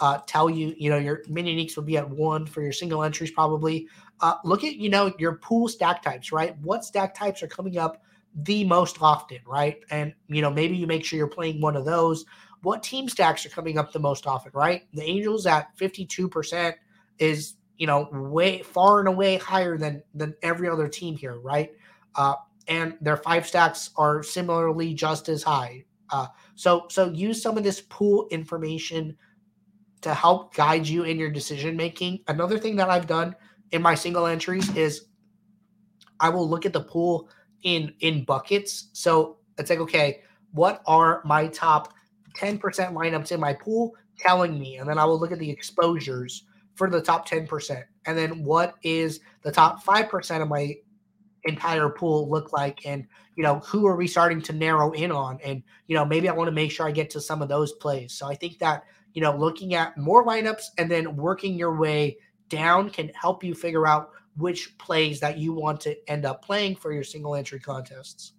uh, 0.01 0.19
tell 0.27 0.51
you, 0.51 0.75
you 0.77 0.91
know, 0.91 0.99
your 0.99 1.23
mini 1.29 1.55
uniques 1.55 1.77
would 1.77 1.87
be 1.87 1.97
at 1.97 2.09
one 2.09 2.47
for 2.47 2.63
your 2.63 2.73
single 2.73 3.03
entries 3.03 3.31
probably. 3.31 3.89
Uh, 4.21 4.35
look 4.45 4.65
at, 4.65 4.77
you 4.77 4.89
know, 4.89 5.13
your 5.19 5.37
pool 5.37 5.69
stack 5.69 6.03
types, 6.03 6.33
right? 6.33 6.57
What 6.59 6.85
stack 6.85 7.15
types 7.15 7.43
are 7.43 7.49
coming 7.49 7.79
up 7.79 8.03
the 8.35 8.65
most 8.65 9.01
often, 9.01 9.39
right? 9.47 9.79
And, 9.91 10.15
you 10.29 10.43
know, 10.43 10.51
maybe 10.51 10.77
you 10.77 10.87
make 10.87 11.05
sure 11.05 11.17
you're 11.17 11.29
playing 11.29 11.61
one 11.61 11.77
of 11.77 11.85
those. 11.85 12.25
What 12.63 12.83
team 12.83 13.09
stacks 13.09 13.45
are 13.47 13.51
coming 13.51 13.79
up 13.79 13.93
the 13.93 14.01
most 14.01 14.27
often, 14.27 14.53
right? 14.55 14.83
The 14.93 15.03
Angels 15.03 15.47
at 15.47 15.77
52% 15.77 16.75
is, 17.19 17.55
you 17.79 17.87
know, 17.87 18.09
way 18.13 18.63
far 18.63 19.01
and 19.01 19.09
away 19.09 19.37
higher 19.37 19.77
than 19.77 20.03
than 20.15 20.35
every 20.43 20.69
other 20.69 20.89
team 20.89 21.17
here, 21.17 21.39
right? 21.39 21.73
Uh, 22.15 22.35
and 22.69 22.97
their 23.01 23.17
five 23.17 23.47
stacks 23.47 23.91
are 23.97 24.23
similarly 24.23 24.95
just 24.95 25.29
as 25.29 25.43
high. 25.43 25.85
Uh, 26.11 26.27
so 26.55 26.87
so 26.89 27.11
use 27.11 27.43
some 27.43 27.59
of 27.59 27.65
this 27.65 27.83
pool 27.89 28.29
information 28.31 29.17
to 30.03 30.15
help 30.15 30.55
guide 30.55 30.87
you 30.87 31.05
in 31.05 31.19
your 31.19 31.31
decision 31.31 31.77
making. 31.77 32.21
Another 32.29 32.59
thing 32.59 32.77
that 32.77 32.91
I've 32.91 33.07
done 33.07 33.35
in 33.73 33.83
my 33.83 33.95
single 33.95 34.27
entries 34.27 34.75
is 34.77 35.07
I 36.21 36.29
will 36.29 36.49
look 36.49 36.67
at 36.67 36.73
the 36.73 36.83
pool 36.83 37.29
in 37.63 37.93
in 38.01 38.25
buckets. 38.25 38.91
So 38.93 39.39
it's 39.59 39.71
like, 39.71 39.81
okay, 39.81 40.23
what 40.53 40.83
are 40.87 41.23
my 41.25 41.49
top 41.49 41.93
10% 42.39 42.61
lineups 42.61 43.33
in 43.33 43.41
my 43.41 43.55
pool 43.55 43.95
telling 44.19 44.59
me? 44.59 44.77
And 44.77 44.89
then 44.89 44.99
I 44.99 45.05
will 45.05 45.19
look 45.19 45.33
at 45.33 45.39
the 45.39 45.51
exposures 45.51 46.45
for 46.75 46.91
the 46.91 47.01
top 47.01 47.29
10%. 47.29 47.85
And 48.07 48.19
then 48.19 48.45
what 48.45 48.75
is 48.83 49.21
the 49.43 49.53
top 49.53 49.85
5% 49.85 50.43
of 50.43 50.49
my 50.49 50.77
entire 51.45 51.89
pool 51.89 52.29
look 52.31 52.53
like? 52.53 52.85
And, 52.87 53.07
you 53.37 53.43
know, 53.43 53.61
who 53.61 53.87
are 53.87 53.97
we 53.97 54.07
starting 54.07 54.43
to 54.43 54.53
narrow 54.53 54.93
in 54.93 55.13
on? 55.13 55.39
And, 55.45 55.63
you 55.87 55.97
know, 55.97 56.05
maybe 56.05 56.29
I 56.29 56.33
want 56.33 56.49
to 56.49 56.53
make 56.53 56.71
sure 56.71 56.87
I 56.87 56.91
get 56.91 57.11
to 57.11 57.21
some 57.21 57.43
of 57.43 57.49
those 57.49 57.73
plays. 57.73 58.13
So 58.13 58.27
I 58.27 58.35
think 58.35 58.59
that 58.59 58.85
you 59.15 59.23
know, 59.23 59.35
looking 59.35 59.75
at 59.75 59.97
more 59.97 60.27
lineups 60.27 60.65
and 60.77 60.91
then 60.91 61.17
working 61.17 61.55
your 61.55 61.79
way 61.79 62.19
down 62.49 62.91
can 62.91 63.09
help 63.15 63.43
you 63.43 63.55
figure 63.55 63.87
out 63.87 64.11
which 64.37 64.77
plays 64.77 65.21
that 65.21 65.39
you 65.39 65.53
want 65.53 65.81
to 65.83 65.97
end 66.11 66.27
up 66.27 66.45
playing 66.45 66.75
for 66.75 66.93
your 66.93 67.05
single 67.05 67.37
entry 67.37 67.61
contests. 67.61 68.33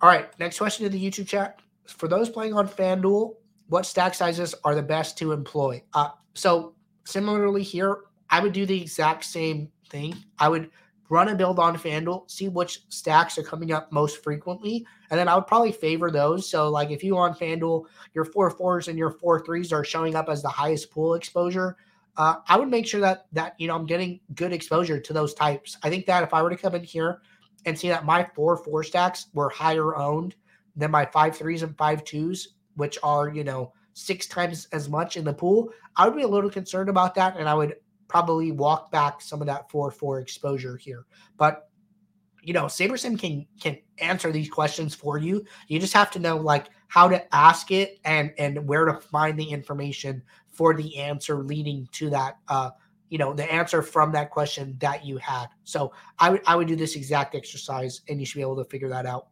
All 0.00 0.08
right, 0.08 0.28
next 0.40 0.58
question 0.58 0.84
in 0.84 0.92
the 0.92 1.02
YouTube 1.02 1.28
chat. 1.28 1.60
For 1.86 2.08
those 2.08 2.28
playing 2.28 2.54
on 2.54 2.68
FanDuel, 2.68 3.34
what 3.70 3.86
stack 3.86 4.14
sizes 4.14 4.54
are 4.64 4.74
the 4.74 4.82
best 4.82 5.16
to 5.18 5.32
employ? 5.32 5.82
Uh, 5.94 6.10
so, 6.34 6.74
similarly 7.04 7.62
here, 7.62 8.02
I 8.28 8.40
would 8.40 8.52
do 8.52 8.66
the 8.66 8.80
exact 8.80 9.24
same 9.24 9.70
thing. 9.88 10.14
I 10.38 10.48
would 10.48 10.70
run 11.08 11.28
a 11.28 11.34
build 11.34 11.58
on 11.58 11.76
FanDuel, 11.76 12.28
see 12.30 12.48
which 12.48 12.80
stacks 12.88 13.38
are 13.38 13.42
coming 13.42 13.72
up 13.72 13.90
most 13.92 14.22
frequently, 14.22 14.84
and 15.10 15.18
then 15.18 15.28
I 15.28 15.36
would 15.36 15.46
probably 15.46 15.72
favor 15.72 16.10
those. 16.10 16.50
So, 16.50 16.68
like 16.68 16.90
if 16.90 17.04
you 17.04 17.16
on 17.16 17.34
FanDuel, 17.34 17.86
your 18.12 18.24
four 18.24 18.50
fours 18.50 18.88
and 18.88 18.98
your 18.98 19.12
four 19.12 19.44
threes 19.44 19.72
are 19.72 19.84
showing 19.84 20.16
up 20.16 20.28
as 20.28 20.42
the 20.42 20.48
highest 20.48 20.90
pool 20.90 21.14
exposure, 21.14 21.76
uh, 22.16 22.36
I 22.48 22.58
would 22.58 22.68
make 22.68 22.88
sure 22.88 23.00
that 23.00 23.26
that 23.32 23.54
you 23.58 23.68
know 23.68 23.76
I'm 23.76 23.86
getting 23.86 24.18
good 24.34 24.52
exposure 24.52 24.98
to 24.98 25.12
those 25.12 25.32
types. 25.32 25.78
I 25.84 25.90
think 25.90 26.06
that 26.06 26.24
if 26.24 26.34
I 26.34 26.42
were 26.42 26.50
to 26.50 26.56
come 26.56 26.74
in 26.74 26.82
here 26.82 27.22
and 27.66 27.78
see 27.78 27.88
that 27.88 28.04
my 28.04 28.24
four 28.34 28.56
four 28.56 28.82
stacks 28.82 29.26
were 29.32 29.48
higher 29.48 29.96
owned 29.96 30.34
than 30.74 30.90
my 30.90 31.06
five 31.06 31.36
threes 31.36 31.62
and 31.62 31.76
five 31.78 32.02
twos, 32.02 32.54
which 32.76 32.98
are 33.02 33.28
you 33.28 33.44
know 33.44 33.72
six 33.92 34.26
times 34.26 34.66
as 34.72 34.88
much 34.88 35.16
in 35.16 35.24
the 35.24 35.32
pool, 35.32 35.70
I 35.96 36.06
would 36.06 36.16
be 36.16 36.22
a 36.22 36.28
little 36.28 36.50
concerned 36.50 36.88
about 36.88 37.14
that, 37.16 37.36
and 37.36 37.48
I 37.48 37.54
would 37.54 37.76
probably 38.08 38.50
walk 38.50 38.90
back 38.90 39.20
some 39.20 39.40
of 39.40 39.46
that 39.46 39.70
4-4 39.70 40.20
exposure 40.20 40.76
here. 40.76 41.06
But 41.36 41.68
you 42.42 42.52
know, 42.52 42.64
SaberSim 42.64 43.18
can 43.18 43.46
can 43.60 43.78
answer 43.98 44.32
these 44.32 44.48
questions 44.48 44.94
for 44.94 45.18
you. 45.18 45.44
You 45.68 45.78
just 45.78 45.92
have 45.92 46.10
to 46.12 46.18
know 46.18 46.36
like 46.36 46.68
how 46.88 47.08
to 47.08 47.34
ask 47.34 47.70
it 47.70 48.00
and 48.04 48.32
and 48.38 48.66
where 48.66 48.86
to 48.86 48.94
find 48.94 49.38
the 49.38 49.44
information 49.44 50.22
for 50.48 50.74
the 50.74 50.96
answer 50.98 51.42
leading 51.42 51.88
to 51.92 52.10
that 52.10 52.38
uh 52.48 52.70
you 53.08 53.18
know 53.18 53.32
the 53.32 53.50
answer 53.52 53.82
from 53.82 54.12
that 54.12 54.30
question 54.30 54.76
that 54.80 55.04
you 55.04 55.18
had. 55.18 55.46
So 55.64 55.92
I 56.18 56.30
would 56.30 56.42
I 56.46 56.56
would 56.56 56.68
do 56.68 56.76
this 56.76 56.96
exact 56.96 57.34
exercise 57.34 58.00
and 58.08 58.18
you 58.18 58.26
should 58.26 58.38
be 58.38 58.42
able 58.42 58.56
to 58.56 58.70
figure 58.70 58.88
that 58.88 59.04
out. 59.04 59.28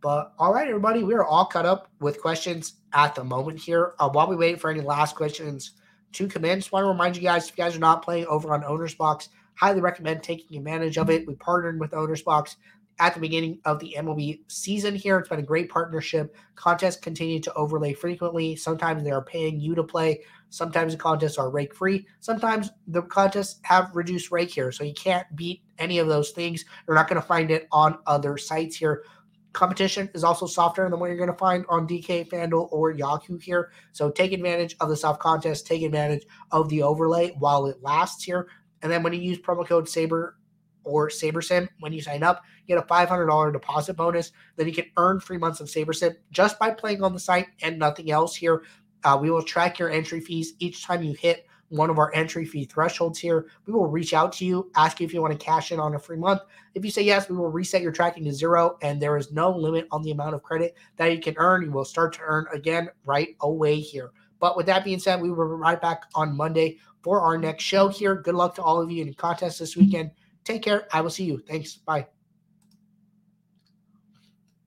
But 0.00 0.32
all 0.38 0.52
right, 0.52 0.68
everybody, 0.68 1.02
we 1.02 1.14
are 1.14 1.24
all 1.24 1.44
cut 1.44 1.66
up 1.66 1.88
with 2.00 2.20
questions 2.20 2.74
at 2.92 3.14
the 3.14 3.24
moment 3.24 3.58
here. 3.58 3.94
Uh, 3.98 4.08
while 4.08 4.28
we 4.28 4.36
wait 4.36 4.60
for 4.60 4.70
any 4.70 4.80
last 4.80 5.16
questions 5.16 5.72
to 6.12 6.28
come 6.28 6.44
in. 6.44 6.58
Just 6.58 6.72
want 6.72 6.84
to 6.84 6.88
remind 6.88 7.16
you 7.16 7.22
guys 7.22 7.48
if 7.48 7.56
you 7.56 7.64
guys 7.64 7.76
are 7.76 7.80
not 7.80 8.02
playing 8.02 8.26
over 8.26 8.52
on 8.52 8.62
OwnersBox, 8.62 9.28
highly 9.54 9.80
recommend 9.80 10.22
taking 10.22 10.56
advantage 10.56 10.98
of 10.98 11.10
it. 11.10 11.26
We 11.26 11.34
partnered 11.34 11.80
with 11.80 11.90
OwnersBox 11.90 12.56
at 13.00 13.14
the 13.14 13.20
beginning 13.20 13.60
of 13.64 13.78
the 13.78 13.94
MLB 13.96 14.40
season 14.48 14.94
here. 14.94 15.18
It's 15.18 15.28
been 15.28 15.38
a 15.38 15.42
great 15.42 15.70
partnership. 15.70 16.34
Contests 16.56 16.96
continue 16.96 17.38
to 17.40 17.52
overlay 17.54 17.92
frequently. 17.92 18.56
Sometimes 18.56 19.04
they 19.04 19.12
are 19.12 19.22
paying 19.22 19.60
you 19.60 19.74
to 19.76 19.84
play. 19.84 20.22
Sometimes 20.50 20.94
the 20.94 20.98
contests 20.98 21.38
are 21.38 21.50
rake 21.50 21.74
free. 21.74 22.06
Sometimes 22.20 22.70
the 22.88 23.02
contests 23.02 23.60
have 23.62 23.94
reduced 23.94 24.32
rake 24.32 24.50
here. 24.50 24.72
So 24.72 24.82
you 24.82 24.94
can't 24.94 25.26
beat 25.36 25.62
any 25.78 25.98
of 25.98 26.08
those 26.08 26.30
things. 26.30 26.64
You're 26.86 26.96
not 26.96 27.08
going 27.08 27.20
to 27.20 27.26
find 27.26 27.50
it 27.50 27.68
on 27.70 27.98
other 28.06 28.36
sites 28.36 28.76
here. 28.76 29.04
Competition 29.52 30.10
is 30.14 30.24
also 30.24 30.46
softer 30.46 30.88
than 30.88 31.00
what 31.00 31.06
you're 31.06 31.16
going 31.16 31.30
to 31.30 31.36
find 31.36 31.64
on 31.68 31.88
DK, 31.88 32.28
FanDuel, 32.28 32.68
or 32.70 32.90
Yahoo 32.90 33.38
here. 33.38 33.72
So 33.92 34.10
take 34.10 34.32
advantage 34.32 34.76
of 34.80 34.88
the 34.88 34.96
soft 34.96 35.20
contest, 35.20 35.66
take 35.66 35.82
advantage 35.82 36.24
of 36.50 36.68
the 36.68 36.82
overlay 36.82 37.34
while 37.38 37.66
it 37.66 37.82
lasts 37.82 38.24
here. 38.24 38.48
And 38.82 38.92
then 38.92 39.02
when 39.02 39.12
you 39.12 39.20
use 39.20 39.38
promo 39.38 39.66
code 39.66 39.88
SABER 39.88 40.36
or 40.84 41.08
SaberSim 41.08 41.68
when 41.80 41.92
you 41.92 42.00
sign 42.00 42.22
up, 42.22 42.42
you 42.66 42.76
get 42.76 42.84
a 42.84 42.86
$500 42.86 43.52
deposit 43.52 43.94
bonus. 43.94 44.32
Then 44.56 44.66
you 44.66 44.74
can 44.74 44.86
earn 44.96 45.20
three 45.20 45.38
months 45.38 45.60
of 45.60 45.68
SaberSim 45.68 46.14
just 46.30 46.58
by 46.58 46.70
playing 46.70 47.02
on 47.02 47.12
the 47.12 47.20
site 47.20 47.46
and 47.62 47.78
nothing 47.78 48.10
else 48.10 48.36
here. 48.36 48.62
Uh, 49.04 49.18
we 49.20 49.30
will 49.30 49.42
track 49.42 49.78
your 49.78 49.90
entry 49.90 50.20
fees 50.20 50.54
each 50.58 50.84
time 50.84 51.02
you 51.02 51.14
hit 51.14 51.46
one 51.70 51.90
of 51.90 51.98
our 51.98 52.14
entry 52.14 52.44
fee 52.44 52.64
thresholds 52.64 53.18
here. 53.18 53.46
We 53.66 53.72
will 53.72 53.86
reach 53.86 54.14
out 54.14 54.32
to 54.34 54.44
you, 54.44 54.70
ask 54.76 55.00
you 55.00 55.06
if 55.06 55.12
you 55.12 55.20
want 55.20 55.38
to 55.38 55.44
cash 55.44 55.72
in 55.72 55.80
on 55.80 55.94
a 55.94 55.98
free 55.98 56.16
month. 56.16 56.42
If 56.74 56.84
you 56.84 56.90
say 56.90 57.02
yes, 57.02 57.28
we 57.28 57.36
will 57.36 57.50
reset 57.50 57.82
your 57.82 57.92
tracking 57.92 58.24
to 58.24 58.32
zero, 58.32 58.78
and 58.82 59.00
there 59.00 59.16
is 59.16 59.32
no 59.32 59.50
limit 59.50 59.86
on 59.90 60.02
the 60.02 60.10
amount 60.10 60.34
of 60.34 60.42
credit 60.42 60.76
that 60.96 61.12
you 61.12 61.20
can 61.20 61.34
earn. 61.36 61.62
You 61.62 61.70
will 61.70 61.84
start 61.84 62.12
to 62.14 62.20
earn 62.22 62.46
again 62.52 62.88
right 63.04 63.36
away 63.40 63.80
here. 63.80 64.10
But 64.40 64.56
with 64.56 64.66
that 64.66 64.84
being 64.84 65.00
said, 65.00 65.20
we 65.20 65.30
will 65.30 65.48
be 65.48 65.54
right 65.54 65.80
back 65.80 66.04
on 66.14 66.36
Monday 66.36 66.78
for 67.02 67.20
our 67.20 67.36
next 67.36 67.64
show 67.64 67.88
here. 67.88 68.14
Good 68.14 68.34
luck 68.34 68.54
to 68.56 68.62
all 68.62 68.80
of 68.80 68.90
you 68.90 69.02
in 69.02 69.08
the 69.08 69.14
contest 69.14 69.58
this 69.58 69.76
weekend. 69.76 70.10
Take 70.44 70.62
care. 70.62 70.86
I 70.92 71.00
will 71.00 71.10
see 71.10 71.24
you. 71.24 71.38
Thanks. 71.38 71.76
Bye. 71.76 72.06